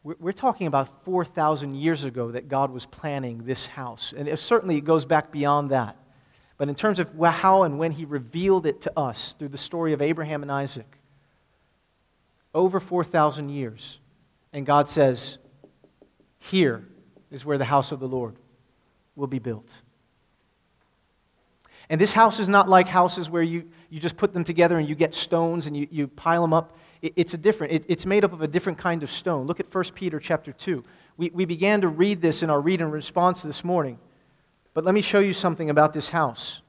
We're 0.03 0.33
talking 0.33 0.67
about 0.67 1.05
4,000 1.05 1.77
years 1.77 2.03
ago 2.03 2.33
that 2.33 2.49
God 2.49 2.73
was 2.73 2.85
planning 2.85 3.45
this 3.45 3.69
house. 3.69 4.13
And 4.17 4.27
it 4.27 4.41
certainly 4.41 4.77
it 4.77 4.85
goes 4.85 5.05
back 5.07 5.31
beyond 5.31 5.71
that. 5.71 5.97
But 6.59 6.69
in 6.69 6.75
terms 6.75 6.99
of 6.99 7.11
how 7.17 7.63
and 7.63 7.79
when 7.79 7.93
he 7.93 8.05
revealed 8.05 8.67
it 8.67 8.81
to 8.81 8.99
us 8.99 9.37
through 9.39 9.51
the 9.51 9.59
story 9.59 9.93
of 9.93 10.03
Abraham 10.03 10.43
and 10.43 10.51
Isaac, 10.51 10.99
over 12.53 12.81
4,000 12.81 13.51
years. 13.51 14.01
And 14.53 14.67
God 14.67 14.89
says, 14.89 15.39
Here 16.41 16.85
is 17.31 17.45
where 17.45 17.57
the 17.57 17.67
house 17.67 17.93
of 17.93 18.01
the 18.01 18.09
Lord 18.09 18.35
will 19.15 19.29
be 19.29 19.39
built. 19.39 19.83
And 21.93 22.01
this 22.01 22.15
house 22.15 22.41
is 22.41 22.49
not 22.49 22.71
like 22.71 22.89
houses 22.89 23.29
where 23.29 23.43
you, 23.43 23.69
you 23.91 24.01
just 24.01 24.17
put 24.17 24.33
them 24.33 24.45
together 24.45 24.79
and 24.79 24.89
you 24.89 24.95
get 24.95 25.13
stones 25.13 25.67
and 25.67 25.77
you, 25.77 25.87
you 25.91 26.09
pile 26.09 26.41
them 26.41 26.55
up. 26.55 26.79
It, 27.03 27.13
it's 27.17 27.35
a 27.35 27.37
different, 27.37 27.75
it, 27.75 27.85
it's 27.87 28.07
made 28.07 28.25
up 28.25 28.33
of 28.33 28.41
a 28.41 28.49
different 28.49 28.79
kind 28.79 29.03
of 29.03 29.11
stone. 29.11 29.47
Look 29.47 29.61
at 29.61 29.73
1 29.73 29.85
Peter 29.95 30.19
chapter 30.19 30.53
2. 30.53 30.83
We, 31.19 31.29
we 31.35 31.45
began 31.45 31.83
to 31.83 31.89
read 31.89 32.23
this 32.23 32.43
in 32.43 32.49
our 32.49 32.63
read 32.63 32.81
and 32.81 32.91
response 32.91 33.43
this 33.43 33.63
morning. 33.63 33.99
But 34.73 34.87
let 34.87 34.95
me 34.95 35.03
show 35.03 35.21
you 35.21 35.35
something 35.35 35.69
about 35.69 35.93
this 35.93 36.09
house. 36.09 36.63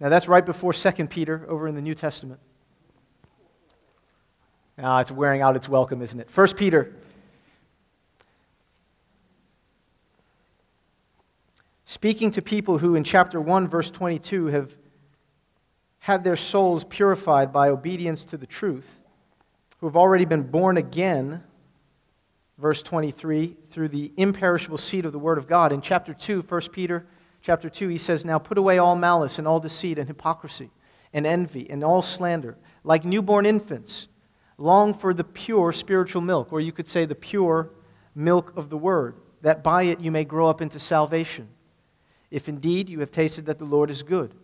Now, 0.00 0.08
that's 0.08 0.26
right 0.26 0.46
before 0.46 0.72
2 0.72 1.06
Peter 1.08 1.44
over 1.50 1.68
in 1.68 1.74
the 1.74 1.82
New 1.82 1.94
Testament. 1.94 2.40
Now, 4.78 5.00
it's 5.00 5.10
wearing 5.10 5.42
out 5.42 5.54
its 5.54 5.68
welcome, 5.68 6.00
isn't 6.00 6.18
it? 6.18 6.34
1 6.34 6.48
Peter. 6.54 6.94
Speaking 11.90 12.30
to 12.32 12.42
people 12.42 12.76
who, 12.76 12.96
in 12.96 13.02
chapter 13.02 13.40
1, 13.40 13.66
verse 13.66 13.90
22, 13.90 14.48
have 14.48 14.76
had 16.00 16.22
their 16.22 16.36
souls 16.36 16.84
purified 16.84 17.50
by 17.50 17.70
obedience 17.70 18.24
to 18.24 18.36
the 18.36 18.44
truth, 18.44 19.00
who 19.78 19.86
have 19.86 19.96
already 19.96 20.26
been 20.26 20.42
born 20.42 20.76
again 20.76 21.42
verse 22.58 22.82
23, 22.82 23.56
through 23.70 23.88
the 23.88 24.12
imperishable 24.18 24.76
seed 24.76 25.06
of 25.06 25.12
the 25.12 25.18
Word 25.18 25.38
of 25.38 25.48
God. 25.48 25.72
In 25.72 25.80
chapter 25.80 26.12
2, 26.12 26.42
1 26.42 26.60
Peter 26.72 27.06
chapter 27.40 27.70
2, 27.70 27.88
he 27.88 27.96
says, 27.96 28.22
Now 28.22 28.38
put 28.38 28.58
away 28.58 28.76
all 28.76 28.94
malice 28.94 29.38
and 29.38 29.48
all 29.48 29.58
deceit 29.58 29.98
and 29.98 30.08
hypocrisy 30.08 30.68
and 31.14 31.26
envy 31.26 31.70
and 31.70 31.82
all 31.82 32.02
slander. 32.02 32.58
Like 32.84 33.06
newborn 33.06 33.46
infants, 33.46 34.08
long 34.58 34.92
for 34.92 35.14
the 35.14 35.24
pure 35.24 35.72
spiritual 35.72 36.20
milk, 36.20 36.52
or 36.52 36.60
you 36.60 36.70
could 36.70 36.86
say 36.86 37.06
the 37.06 37.14
pure 37.14 37.70
milk 38.14 38.52
of 38.56 38.68
the 38.68 38.76
Word, 38.76 39.14
that 39.40 39.64
by 39.64 39.84
it 39.84 40.00
you 40.00 40.10
may 40.10 40.24
grow 40.24 40.50
up 40.50 40.60
into 40.60 40.78
salvation. 40.78 41.48
If 42.30 42.48
indeed 42.48 42.88
you 42.88 43.00
have 43.00 43.10
tasted 43.10 43.46
that 43.46 43.58
the 43.58 43.64
Lord 43.64 43.90
is 43.90 44.02
good. 44.02 44.34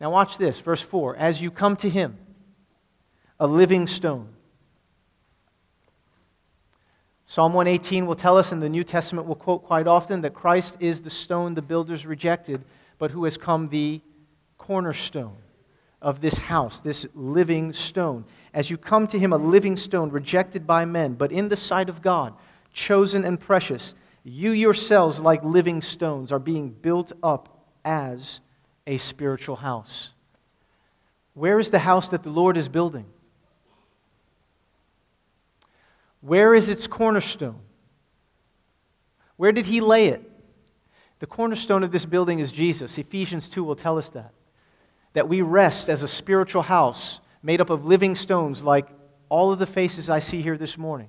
Now 0.00 0.10
watch 0.10 0.38
this, 0.38 0.60
verse 0.60 0.80
4. 0.80 1.16
As 1.16 1.42
you 1.42 1.50
come 1.50 1.76
to 1.76 1.88
him, 1.88 2.18
a 3.40 3.46
living 3.46 3.86
stone 3.86 4.28
Psalm 7.30 7.52
118 7.52 8.06
will 8.06 8.14
tell 8.14 8.38
us, 8.38 8.52
and 8.52 8.62
the 8.62 8.70
New 8.70 8.82
Testament 8.82 9.26
will 9.28 9.34
quote 9.34 9.62
quite 9.62 9.86
often, 9.86 10.22
that 10.22 10.32
Christ 10.32 10.78
is 10.80 11.02
the 11.02 11.10
stone 11.10 11.52
the 11.52 11.60
builders 11.60 12.06
rejected, 12.06 12.64
but 12.96 13.10
who 13.10 13.24
has 13.24 13.36
come 13.36 13.68
the 13.68 14.00
cornerstone 14.56 15.36
of 16.00 16.22
this 16.22 16.38
house, 16.38 16.80
this 16.80 17.04
living 17.14 17.74
stone. 17.74 18.24
As 18.54 18.70
you 18.70 18.78
come 18.78 19.06
to 19.08 19.18
him, 19.18 19.34
a 19.34 19.36
living 19.36 19.76
stone 19.76 20.08
rejected 20.08 20.66
by 20.66 20.86
men, 20.86 21.16
but 21.16 21.30
in 21.30 21.50
the 21.50 21.56
sight 21.56 21.90
of 21.90 22.00
God, 22.00 22.32
chosen 22.72 23.26
and 23.26 23.38
precious, 23.38 23.94
you 24.24 24.50
yourselves, 24.50 25.20
like 25.20 25.42
living 25.42 25.80
stones, 25.80 26.32
are 26.32 26.38
being 26.38 26.70
built 26.70 27.12
up 27.22 27.66
as 27.84 28.40
a 28.86 28.98
spiritual 28.98 29.56
house. 29.56 30.10
Where 31.34 31.58
is 31.60 31.70
the 31.70 31.78
house 31.78 32.08
that 32.08 32.22
the 32.22 32.30
Lord 32.30 32.56
is 32.56 32.68
building? 32.68 33.06
Where 36.20 36.54
is 36.54 36.68
its 36.68 36.86
cornerstone? 36.86 37.60
Where 39.36 39.52
did 39.52 39.66
he 39.66 39.80
lay 39.80 40.08
it? 40.08 40.28
The 41.20 41.26
cornerstone 41.26 41.84
of 41.84 41.92
this 41.92 42.04
building 42.04 42.40
is 42.40 42.50
Jesus. 42.50 42.98
Ephesians 42.98 43.48
2 43.48 43.62
will 43.62 43.76
tell 43.76 43.98
us 43.98 44.10
that. 44.10 44.32
that 45.12 45.28
we 45.28 45.42
rest 45.42 45.88
as 45.88 46.02
a 46.02 46.08
spiritual 46.08 46.62
house 46.62 47.20
made 47.42 47.60
up 47.60 47.70
of 47.70 47.84
living 47.84 48.14
stones 48.14 48.62
like 48.62 48.88
all 49.28 49.52
of 49.52 49.58
the 49.58 49.66
faces 49.66 50.08
I 50.08 50.18
see 50.18 50.42
here 50.42 50.56
this 50.56 50.78
morning, 50.78 51.08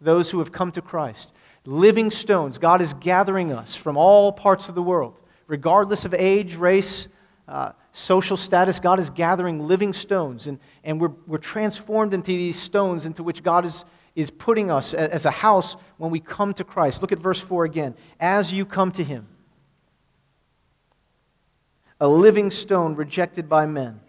those 0.00 0.30
who 0.30 0.38
have 0.38 0.52
come 0.52 0.72
to 0.72 0.82
Christ. 0.82 1.32
Living 1.64 2.10
stones. 2.10 2.58
God 2.58 2.80
is 2.80 2.94
gathering 2.94 3.52
us 3.52 3.76
from 3.76 3.96
all 3.96 4.32
parts 4.32 4.68
of 4.68 4.74
the 4.74 4.82
world, 4.82 5.20
regardless 5.46 6.04
of 6.04 6.14
age, 6.14 6.56
race, 6.56 7.08
uh, 7.46 7.72
social 7.92 8.36
status. 8.36 8.80
God 8.80 8.98
is 9.00 9.10
gathering 9.10 9.66
living 9.66 9.92
stones, 9.92 10.46
and, 10.46 10.58
and 10.84 11.00
we're, 11.00 11.12
we're 11.26 11.38
transformed 11.38 12.14
into 12.14 12.28
these 12.28 12.60
stones 12.60 13.04
into 13.04 13.22
which 13.22 13.42
God 13.42 13.66
is, 13.66 13.84
is 14.14 14.30
putting 14.30 14.70
us 14.70 14.94
as 14.94 15.24
a 15.24 15.30
house 15.30 15.76
when 15.98 16.10
we 16.10 16.20
come 16.20 16.54
to 16.54 16.64
Christ. 16.64 17.02
Look 17.02 17.12
at 17.12 17.18
verse 17.18 17.40
4 17.40 17.64
again. 17.64 17.94
As 18.18 18.52
you 18.52 18.64
come 18.64 18.92
to 18.92 19.04
Him, 19.04 19.28
a 22.00 22.08
living 22.08 22.50
stone 22.50 22.94
rejected 22.94 23.48
by 23.48 23.66
men 23.66 24.00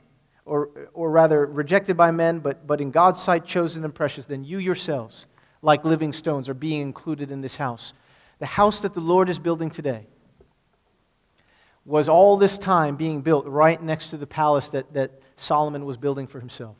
or, 0.45 0.69
or 0.93 1.11
rather 1.11 1.45
rejected 1.45 1.95
by 1.95 2.11
men, 2.11 2.39
but, 2.39 2.65
but 2.65 2.81
in 2.81 2.91
God's 2.91 3.21
sight 3.21 3.45
chosen 3.45 3.83
and 3.83 3.93
precious, 3.93 4.25
then 4.25 4.43
you 4.43 4.57
yourselves, 4.57 5.25
like 5.62 5.86
living 5.86 6.13
stones, 6.13 6.50
are 6.50 6.54
being 6.54 6.82
included 6.82 7.32
in 7.32 7.41
this 7.41 7.58
house. 7.58 7.93
The 8.39 8.45
house 8.45 8.82
that 8.82 8.93
the 8.93 9.00
Lord 9.00 9.30
is 9.30 9.39
building 9.39 9.69
today 9.69 10.08
was 11.86 12.10
all 12.10 12.38
this 12.38 12.58
time 12.58 12.95
being 12.95 13.21
built 13.21 13.45
right 13.47 13.82
next 13.82 14.10
to 14.10 14.17
the 14.17 14.28
palace 14.28 14.69
that, 14.69 14.93
that 14.93 15.12
Solomon 15.36 15.86
was 15.86 15.97
building 15.97 16.28
for 16.28 16.39
himself. 16.39 16.78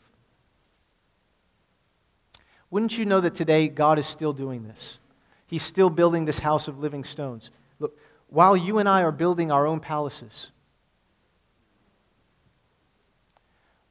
Wouldn't 2.70 2.98
you 2.98 3.06
know 3.06 3.20
that 3.20 3.36
today 3.36 3.68
God 3.68 4.00
is 4.00 4.08
still 4.08 4.34
doing 4.34 4.64
this? 4.64 5.00
He's 5.46 5.64
still 5.64 5.90
building 5.90 6.26
this 6.26 6.40
house 6.40 6.68
of 6.68 6.80
living 6.80 7.04
stones. 7.04 7.52
Look, 7.80 7.98
while 8.28 8.56
you 8.56 8.78
and 8.78 8.88
I 8.88 9.04
are 9.04 9.12
building 9.12 9.52
our 9.52 9.68
own 9.68 9.82
palaces, 9.82 10.52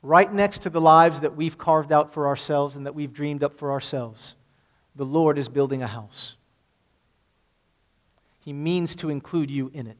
right 0.02 0.32
next 0.32 0.62
to 0.62 0.70
the 0.70 0.80
lives 0.80 1.20
that 1.20 1.36
we've 1.36 1.58
carved 1.58 1.92
out 1.92 2.10
for 2.10 2.26
ourselves 2.26 2.76
and 2.76 2.86
that 2.86 2.94
we've 2.94 3.12
dreamed 3.12 3.44
up 3.44 3.52
for 3.52 3.70
ourselves, 3.70 4.34
the 4.94 5.04
Lord 5.04 5.38
is 5.38 5.48
building 5.48 5.82
a 5.82 5.86
house. 5.86 6.36
He 8.40 8.52
means 8.52 8.94
to 8.96 9.10
include 9.10 9.50
you 9.50 9.70
in 9.72 9.86
it. 9.86 9.96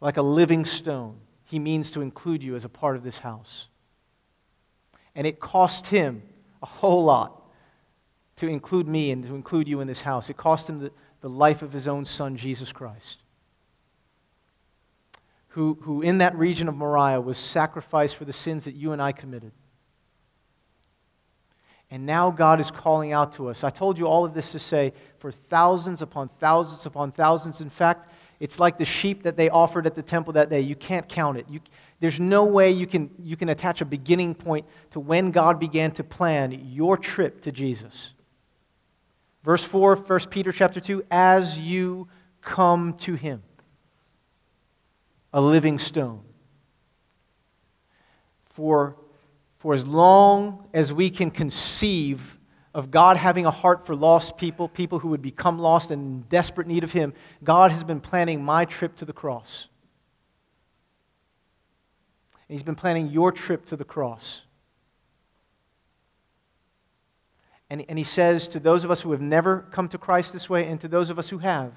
Like 0.00 0.16
a 0.16 0.22
living 0.22 0.64
stone, 0.64 1.18
He 1.44 1.58
means 1.58 1.90
to 1.92 2.00
include 2.00 2.42
you 2.42 2.56
as 2.56 2.64
a 2.64 2.68
part 2.68 2.96
of 2.96 3.02
this 3.02 3.18
house. 3.18 3.68
And 5.14 5.26
it 5.26 5.40
cost 5.40 5.88
Him 5.88 6.22
a 6.62 6.66
whole 6.66 7.04
lot 7.04 7.42
to 8.36 8.46
include 8.46 8.86
me 8.86 9.10
and 9.10 9.24
to 9.24 9.34
include 9.34 9.68
you 9.68 9.80
in 9.80 9.86
this 9.86 10.02
house. 10.02 10.30
It 10.30 10.36
cost 10.36 10.68
Him 10.68 10.80
the, 10.80 10.92
the 11.20 11.28
life 11.28 11.62
of 11.62 11.72
His 11.72 11.88
own 11.88 12.04
Son, 12.04 12.36
Jesus 12.36 12.72
Christ 12.72 13.23
who, 15.54 15.78
who 15.82 16.02
in 16.02 16.18
that 16.18 16.36
region 16.36 16.68
of 16.68 16.74
Moriah 16.74 17.20
was 17.20 17.38
sacrificed 17.38 18.16
for 18.16 18.24
the 18.24 18.32
sins 18.32 18.64
that 18.64 18.74
you 18.74 18.90
and 18.90 19.00
I 19.00 19.12
committed. 19.12 19.52
And 21.92 22.06
now 22.06 22.32
God 22.32 22.58
is 22.58 22.72
calling 22.72 23.12
out 23.12 23.34
to 23.34 23.48
us. 23.48 23.62
I 23.62 23.70
told 23.70 23.96
you 23.96 24.06
all 24.06 24.24
of 24.24 24.34
this 24.34 24.50
to 24.50 24.58
say 24.58 24.92
for 25.16 25.30
thousands 25.30 26.02
upon 26.02 26.28
thousands 26.28 26.86
upon 26.86 27.12
thousands. 27.12 27.60
In 27.60 27.70
fact, 27.70 28.10
it's 28.40 28.58
like 28.58 28.78
the 28.78 28.84
sheep 28.84 29.22
that 29.22 29.36
they 29.36 29.48
offered 29.48 29.86
at 29.86 29.94
the 29.94 30.02
temple 30.02 30.32
that 30.32 30.50
day. 30.50 30.60
You 30.60 30.74
can't 30.74 31.08
count 31.08 31.38
it. 31.38 31.46
You, 31.48 31.60
there's 32.00 32.18
no 32.18 32.44
way 32.44 32.72
you 32.72 32.88
can, 32.88 33.10
you 33.22 33.36
can 33.36 33.48
attach 33.48 33.80
a 33.80 33.84
beginning 33.84 34.34
point 34.34 34.66
to 34.90 34.98
when 34.98 35.30
God 35.30 35.60
began 35.60 35.92
to 35.92 36.02
plan 36.02 36.50
your 36.72 36.96
trip 36.96 37.42
to 37.42 37.52
Jesus. 37.52 38.10
Verse 39.44 39.62
4, 39.62 39.94
1 39.94 40.20
Peter 40.30 40.50
chapter 40.50 40.80
2, 40.80 41.04
as 41.12 41.60
you 41.60 42.08
come 42.40 42.94
to 42.94 43.14
him 43.14 43.44
a 45.34 45.40
living 45.40 45.76
stone. 45.78 46.20
For, 48.46 48.96
for 49.58 49.74
as 49.74 49.84
long 49.84 50.68
as 50.72 50.92
we 50.92 51.10
can 51.10 51.32
conceive 51.32 52.38
of 52.72 52.92
God 52.92 53.16
having 53.16 53.44
a 53.44 53.50
heart 53.50 53.84
for 53.84 53.96
lost 53.96 54.36
people, 54.36 54.68
people 54.68 55.00
who 55.00 55.08
would 55.08 55.22
become 55.22 55.58
lost 55.58 55.90
and 55.90 56.02
in 56.02 56.20
desperate 56.28 56.68
need 56.68 56.84
of 56.84 56.92
Him, 56.92 57.12
God 57.42 57.72
has 57.72 57.82
been 57.82 58.00
planning 58.00 58.44
my 58.44 58.64
trip 58.64 58.94
to 58.96 59.04
the 59.04 59.12
cross. 59.12 59.66
And 62.48 62.54
He's 62.54 62.62
been 62.62 62.76
planning 62.76 63.08
your 63.08 63.32
trip 63.32 63.66
to 63.66 63.76
the 63.76 63.84
cross. 63.84 64.42
And, 67.68 67.84
and 67.88 67.98
He 67.98 68.04
says 68.04 68.46
to 68.48 68.60
those 68.60 68.84
of 68.84 68.90
us 68.92 69.00
who 69.00 69.10
have 69.10 69.20
never 69.20 69.66
come 69.72 69.88
to 69.88 69.98
Christ 69.98 70.32
this 70.32 70.48
way, 70.48 70.64
and 70.66 70.80
to 70.80 70.86
those 70.86 71.10
of 71.10 71.18
us 71.18 71.30
who 71.30 71.38
have, 71.38 71.74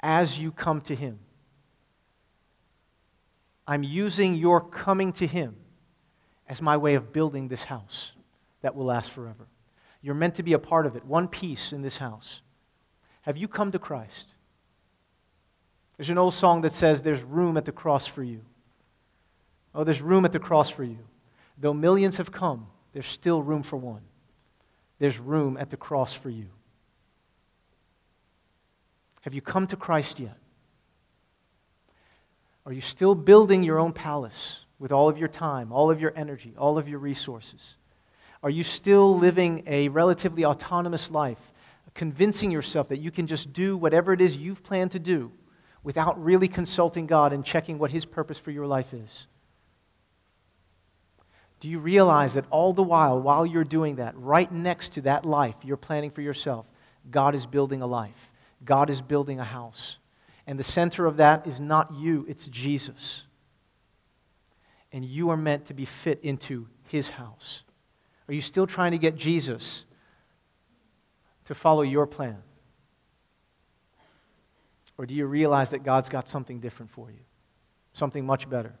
as 0.00 0.38
you 0.38 0.52
come 0.52 0.80
to 0.82 0.94
Him, 0.94 1.18
I'm 3.66 3.82
using 3.82 4.34
your 4.34 4.60
coming 4.60 5.12
to 5.14 5.26
Him 5.26 5.56
as 6.48 6.62
my 6.62 6.76
way 6.76 6.94
of 6.94 7.12
building 7.12 7.48
this 7.48 7.64
house 7.64 8.12
that 8.62 8.74
will 8.74 8.86
last 8.86 9.10
forever. 9.10 9.48
You're 10.00 10.14
meant 10.14 10.36
to 10.36 10.42
be 10.42 10.52
a 10.52 10.58
part 10.58 10.86
of 10.86 10.94
it, 10.94 11.04
one 11.04 11.26
piece 11.26 11.72
in 11.72 11.82
this 11.82 11.98
house. 11.98 12.42
Have 13.22 13.36
you 13.36 13.48
come 13.48 13.72
to 13.72 13.78
Christ? 13.78 14.34
There's 15.96 16.10
an 16.10 16.18
old 16.18 16.34
song 16.34 16.60
that 16.60 16.72
says, 16.72 17.02
There's 17.02 17.22
room 17.22 17.56
at 17.56 17.64
the 17.64 17.72
cross 17.72 18.06
for 18.06 18.22
you. 18.22 18.42
Oh, 19.74 19.84
there's 19.84 20.00
room 20.00 20.24
at 20.24 20.32
the 20.32 20.38
cross 20.38 20.70
for 20.70 20.84
you. 20.84 20.98
Though 21.58 21.74
millions 21.74 22.18
have 22.18 22.30
come, 22.30 22.68
there's 22.92 23.06
still 23.06 23.42
room 23.42 23.62
for 23.62 23.76
one. 23.76 24.02
There's 24.98 25.18
room 25.18 25.56
at 25.56 25.70
the 25.70 25.76
cross 25.76 26.14
for 26.14 26.30
you. 26.30 26.46
Have 29.22 29.34
you 29.34 29.42
come 29.42 29.66
to 29.66 29.76
Christ 29.76 30.20
yet? 30.20 30.38
Are 32.66 32.72
you 32.72 32.80
still 32.80 33.14
building 33.14 33.62
your 33.62 33.78
own 33.78 33.92
palace 33.92 34.64
with 34.80 34.90
all 34.90 35.08
of 35.08 35.16
your 35.16 35.28
time, 35.28 35.72
all 35.72 35.88
of 35.88 36.00
your 36.00 36.12
energy, 36.16 36.52
all 36.58 36.78
of 36.78 36.88
your 36.88 36.98
resources? 36.98 37.76
Are 38.42 38.50
you 38.50 38.64
still 38.64 39.16
living 39.16 39.62
a 39.68 39.88
relatively 39.88 40.44
autonomous 40.44 41.10
life, 41.10 41.52
convincing 41.94 42.50
yourself 42.50 42.88
that 42.88 42.98
you 42.98 43.12
can 43.12 43.28
just 43.28 43.52
do 43.52 43.76
whatever 43.76 44.12
it 44.12 44.20
is 44.20 44.36
you've 44.36 44.64
planned 44.64 44.90
to 44.90 44.98
do 44.98 45.30
without 45.84 46.22
really 46.22 46.48
consulting 46.48 47.06
God 47.06 47.32
and 47.32 47.44
checking 47.44 47.78
what 47.78 47.92
His 47.92 48.04
purpose 48.04 48.38
for 48.38 48.50
your 48.50 48.66
life 48.66 48.92
is? 48.92 49.28
Do 51.60 51.68
you 51.68 51.78
realize 51.78 52.34
that 52.34 52.44
all 52.50 52.72
the 52.72 52.82
while, 52.82 53.20
while 53.20 53.46
you're 53.46 53.64
doing 53.64 53.96
that, 53.96 54.14
right 54.16 54.50
next 54.50 54.92
to 54.94 55.02
that 55.02 55.24
life 55.24 55.54
you're 55.62 55.76
planning 55.76 56.10
for 56.10 56.20
yourself, 56.20 56.66
God 57.10 57.34
is 57.36 57.46
building 57.46 57.80
a 57.80 57.86
life? 57.86 58.30
God 58.64 58.90
is 58.90 59.00
building 59.00 59.38
a 59.38 59.44
house. 59.44 59.98
And 60.46 60.58
the 60.58 60.64
center 60.64 61.06
of 61.06 61.16
that 61.16 61.46
is 61.46 61.60
not 61.60 61.92
you, 61.94 62.24
it's 62.28 62.46
Jesus. 62.46 63.24
And 64.92 65.04
you 65.04 65.30
are 65.30 65.36
meant 65.36 65.66
to 65.66 65.74
be 65.74 65.84
fit 65.84 66.20
into 66.22 66.68
his 66.88 67.10
house. 67.10 67.62
Are 68.28 68.34
you 68.34 68.40
still 68.40 68.66
trying 68.66 68.92
to 68.92 68.98
get 68.98 69.16
Jesus 69.16 69.84
to 71.46 71.54
follow 71.54 71.82
your 71.82 72.06
plan? 72.06 72.42
Or 74.98 75.04
do 75.04 75.14
you 75.14 75.26
realize 75.26 75.70
that 75.70 75.82
God's 75.82 76.08
got 76.08 76.28
something 76.28 76.60
different 76.60 76.90
for 76.90 77.10
you? 77.10 77.20
Something 77.92 78.24
much 78.24 78.48
better? 78.48 78.74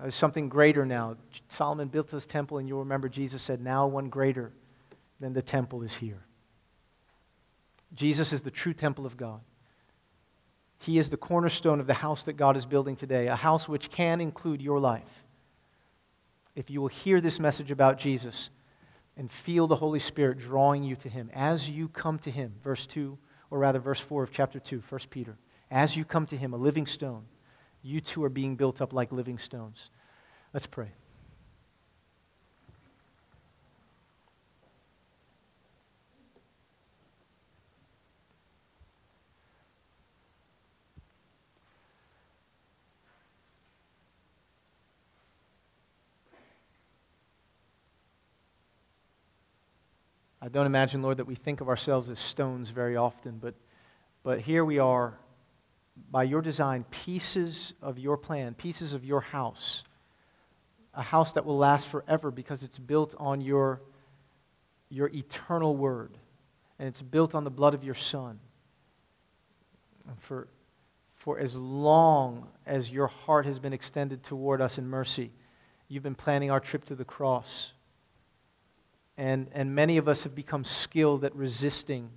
There's 0.00 0.14
something 0.14 0.48
greater 0.48 0.84
now. 0.84 1.16
Solomon 1.48 1.88
built 1.88 2.08
this 2.08 2.26
temple, 2.26 2.58
and 2.58 2.66
you'll 2.66 2.80
remember 2.80 3.08
Jesus 3.08 3.42
said, 3.42 3.60
Now 3.60 3.86
one 3.86 4.08
greater 4.08 4.52
than 5.20 5.32
the 5.32 5.42
temple 5.42 5.82
is 5.82 5.94
here. 5.94 6.24
Jesus 7.94 8.32
is 8.32 8.42
the 8.42 8.50
true 8.50 8.72
temple 8.72 9.06
of 9.06 9.16
God. 9.16 9.40
He 10.82 10.98
is 10.98 11.10
the 11.10 11.16
cornerstone 11.16 11.78
of 11.78 11.86
the 11.86 11.94
house 11.94 12.24
that 12.24 12.32
God 12.32 12.56
is 12.56 12.66
building 12.66 12.96
today, 12.96 13.28
a 13.28 13.36
house 13.36 13.68
which 13.68 13.88
can 13.88 14.20
include 14.20 14.60
your 14.60 14.80
life. 14.80 15.22
If 16.56 16.70
you 16.70 16.80
will 16.80 16.88
hear 16.88 17.20
this 17.20 17.38
message 17.38 17.70
about 17.70 17.98
Jesus 17.98 18.50
and 19.16 19.30
feel 19.30 19.68
the 19.68 19.76
Holy 19.76 20.00
Spirit 20.00 20.38
drawing 20.38 20.82
you 20.82 20.96
to 20.96 21.08
Him 21.08 21.30
as 21.32 21.70
you 21.70 21.86
come 21.86 22.18
to 22.18 22.32
Him, 22.32 22.54
verse 22.64 22.84
2, 22.86 23.16
or 23.48 23.60
rather 23.60 23.78
verse 23.78 24.00
4 24.00 24.24
of 24.24 24.32
chapter 24.32 24.58
2, 24.58 24.82
1 24.88 25.00
Peter, 25.08 25.38
as 25.70 25.96
you 25.96 26.04
come 26.04 26.26
to 26.26 26.36
Him, 26.36 26.52
a 26.52 26.56
living 26.56 26.86
stone, 26.86 27.26
you 27.80 28.00
too 28.00 28.24
are 28.24 28.28
being 28.28 28.56
built 28.56 28.80
up 28.80 28.92
like 28.92 29.12
living 29.12 29.38
stones. 29.38 29.88
Let's 30.52 30.66
pray. 30.66 30.90
Don't 50.52 50.66
imagine, 50.66 51.02
Lord, 51.02 51.16
that 51.16 51.26
we 51.26 51.34
think 51.34 51.60
of 51.60 51.68
ourselves 51.68 52.10
as 52.10 52.18
stones 52.18 52.70
very 52.70 52.96
often, 52.96 53.38
but, 53.38 53.54
but 54.22 54.40
here 54.40 54.64
we 54.64 54.78
are, 54.78 55.18
by 56.10 56.24
your 56.24 56.42
design, 56.42 56.84
pieces 56.90 57.72
of 57.80 57.98
your 57.98 58.16
plan, 58.16 58.54
pieces 58.54 58.92
of 58.92 59.04
your 59.04 59.20
house, 59.20 59.82
a 60.94 61.02
house 61.02 61.32
that 61.32 61.46
will 61.46 61.56
last 61.56 61.88
forever 61.88 62.30
because 62.30 62.62
it's 62.62 62.78
built 62.78 63.14
on 63.18 63.40
your, 63.40 63.80
your 64.90 65.08
eternal 65.08 65.74
word, 65.74 66.18
and 66.78 66.86
it's 66.86 67.02
built 67.02 67.34
on 67.34 67.44
the 67.44 67.50
blood 67.50 67.72
of 67.72 67.82
your 67.82 67.94
Son. 67.94 68.38
and 70.06 70.20
for, 70.20 70.48
for 71.14 71.38
as 71.38 71.56
long 71.56 72.48
as 72.66 72.90
your 72.90 73.06
heart 73.06 73.46
has 73.46 73.58
been 73.58 73.72
extended 73.72 74.22
toward 74.22 74.60
us 74.60 74.76
in 74.76 74.86
mercy. 74.86 75.30
You've 75.88 76.02
been 76.02 76.14
planning 76.14 76.50
our 76.50 76.60
trip 76.60 76.84
to 76.86 76.94
the 76.94 77.04
cross. 77.04 77.72
And, 79.22 79.46
and 79.52 79.72
many 79.72 79.98
of 79.98 80.08
us 80.08 80.24
have 80.24 80.34
become 80.34 80.64
skilled 80.64 81.24
at 81.24 81.32
resisting, 81.36 82.10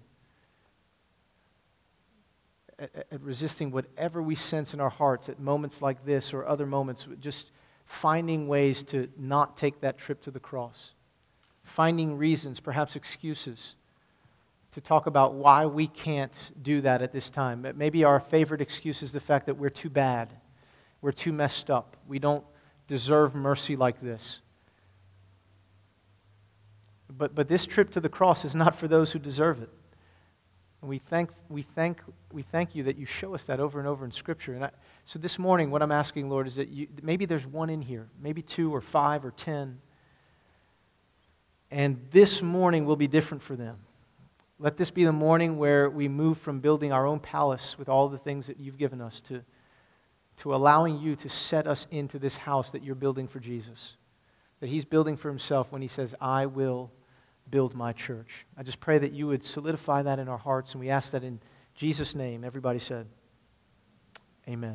at, 2.79 2.89
at 3.11 3.21
resisting 3.21 3.69
whatever 3.69 4.23
we 4.23 4.33
sense 4.33 4.73
in 4.73 4.79
our 4.79 4.89
hearts 4.89 5.29
at 5.29 5.39
moments 5.39 5.83
like 5.83 6.03
this 6.03 6.33
or 6.33 6.47
other 6.47 6.65
moments, 6.65 7.07
just 7.19 7.51
finding 7.85 8.47
ways 8.47 8.81
to 8.85 9.07
not 9.19 9.55
take 9.55 9.81
that 9.81 9.99
trip 9.99 10.19
to 10.23 10.31
the 10.31 10.39
cross, 10.39 10.93
finding 11.61 12.17
reasons, 12.17 12.59
perhaps 12.59 12.95
excuses, 12.95 13.75
to 14.71 14.81
talk 14.81 15.05
about 15.05 15.35
why 15.35 15.67
we 15.67 15.85
can't 15.85 16.49
do 16.59 16.81
that 16.81 17.03
at 17.03 17.11
this 17.11 17.29
time. 17.29 17.71
Maybe 17.75 18.03
our 18.03 18.19
favorite 18.19 18.61
excuse 18.61 19.03
is 19.03 19.11
the 19.11 19.19
fact 19.19 19.45
that 19.45 19.57
we're 19.57 19.69
too 19.69 19.91
bad, 19.91 20.33
we're 21.03 21.11
too 21.11 21.33
messed 21.33 21.69
up, 21.69 21.97
we 22.07 22.17
don't 22.17 22.43
deserve 22.87 23.35
mercy 23.35 23.75
like 23.75 24.01
this. 24.01 24.39
But, 27.09 27.35
but 27.35 27.47
this 27.47 27.65
trip 27.65 27.91
to 27.91 27.99
the 27.99 28.09
cross 28.09 28.45
is 28.45 28.55
not 28.55 28.75
for 28.75 28.87
those 28.87 29.11
who 29.11 29.19
deserve 29.19 29.61
it. 29.61 29.69
And 30.81 30.89
we 30.89 30.99
thank, 30.99 31.31
we, 31.49 31.61
thank, 31.61 32.01
we 32.31 32.41
thank 32.41 32.75
you 32.75 32.83
that 32.83 32.97
you 32.97 33.05
show 33.05 33.33
us 33.33 33.45
that 33.45 33.59
over 33.59 33.79
and 33.79 33.87
over 33.87 34.05
in 34.05 34.11
Scripture. 34.11 34.53
And 34.53 34.65
I, 34.65 34.71
so 35.05 35.19
this 35.19 35.39
morning, 35.39 35.71
what 35.71 35.81
I'm 35.81 35.91
asking, 35.91 36.29
Lord, 36.29 36.47
is 36.47 36.55
that 36.55 36.69
you, 36.69 36.87
maybe 37.01 37.25
there's 37.25 37.45
one 37.45 37.69
in 37.69 37.81
here, 37.81 38.07
maybe 38.21 38.41
two 38.41 38.73
or 38.73 38.81
five 38.81 39.25
or 39.25 39.31
ten. 39.31 39.79
And 41.71 42.05
this 42.11 42.41
morning 42.41 42.85
will 42.85 42.95
be 42.95 43.07
different 43.07 43.41
for 43.41 43.55
them. 43.55 43.77
Let 44.59 44.77
this 44.77 44.91
be 44.91 45.03
the 45.03 45.11
morning 45.11 45.57
where 45.57 45.89
we 45.89 46.07
move 46.07 46.37
from 46.37 46.59
building 46.59 46.93
our 46.93 47.05
own 47.05 47.19
palace 47.19 47.77
with 47.77 47.89
all 47.89 48.07
the 48.07 48.17
things 48.17 48.47
that 48.47 48.59
you've 48.59 48.77
given 48.77 49.01
us 49.01 49.19
to, 49.21 49.43
to 50.37 50.55
allowing 50.55 50.99
you 50.99 51.15
to 51.17 51.29
set 51.29 51.67
us 51.67 51.87
into 51.91 52.19
this 52.19 52.37
house 52.37 52.69
that 52.69 52.83
you're 52.83 52.95
building 52.95 53.27
for 53.27 53.39
Jesus, 53.39 53.95
that 54.65 54.71
he's 54.71 54.83
building 54.83 55.15
for 55.15 55.29
himself 55.29 55.71
when 55.71 55.83
he 55.83 55.87
says, 55.87 56.15
I 56.19 56.47
will 56.47 56.91
build 57.51 57.75
my 57.75 57.93
church. 57.93 58.47
I 58.57 58.63
just 58.63 58.79
pray 58.79 58.97
that 58.97 59.11
you 59.11 59.27
would 59.27 59.43
solidify 59.43 60.01
that 60.01 60.17
in 60.17 60.27
our 60.27 60.39
hearts, 60.39 60.73
and 60.73 60.81
we 60.81 60.89
ask 60.89 61.11
that 61.11 61.23
in 61.23 61.39
Jesus' 61.75 62.15
name. 62.15 62.43
Everybody 62.43 62.79
said, 62.79 63.05
Amen. 64.49 64.73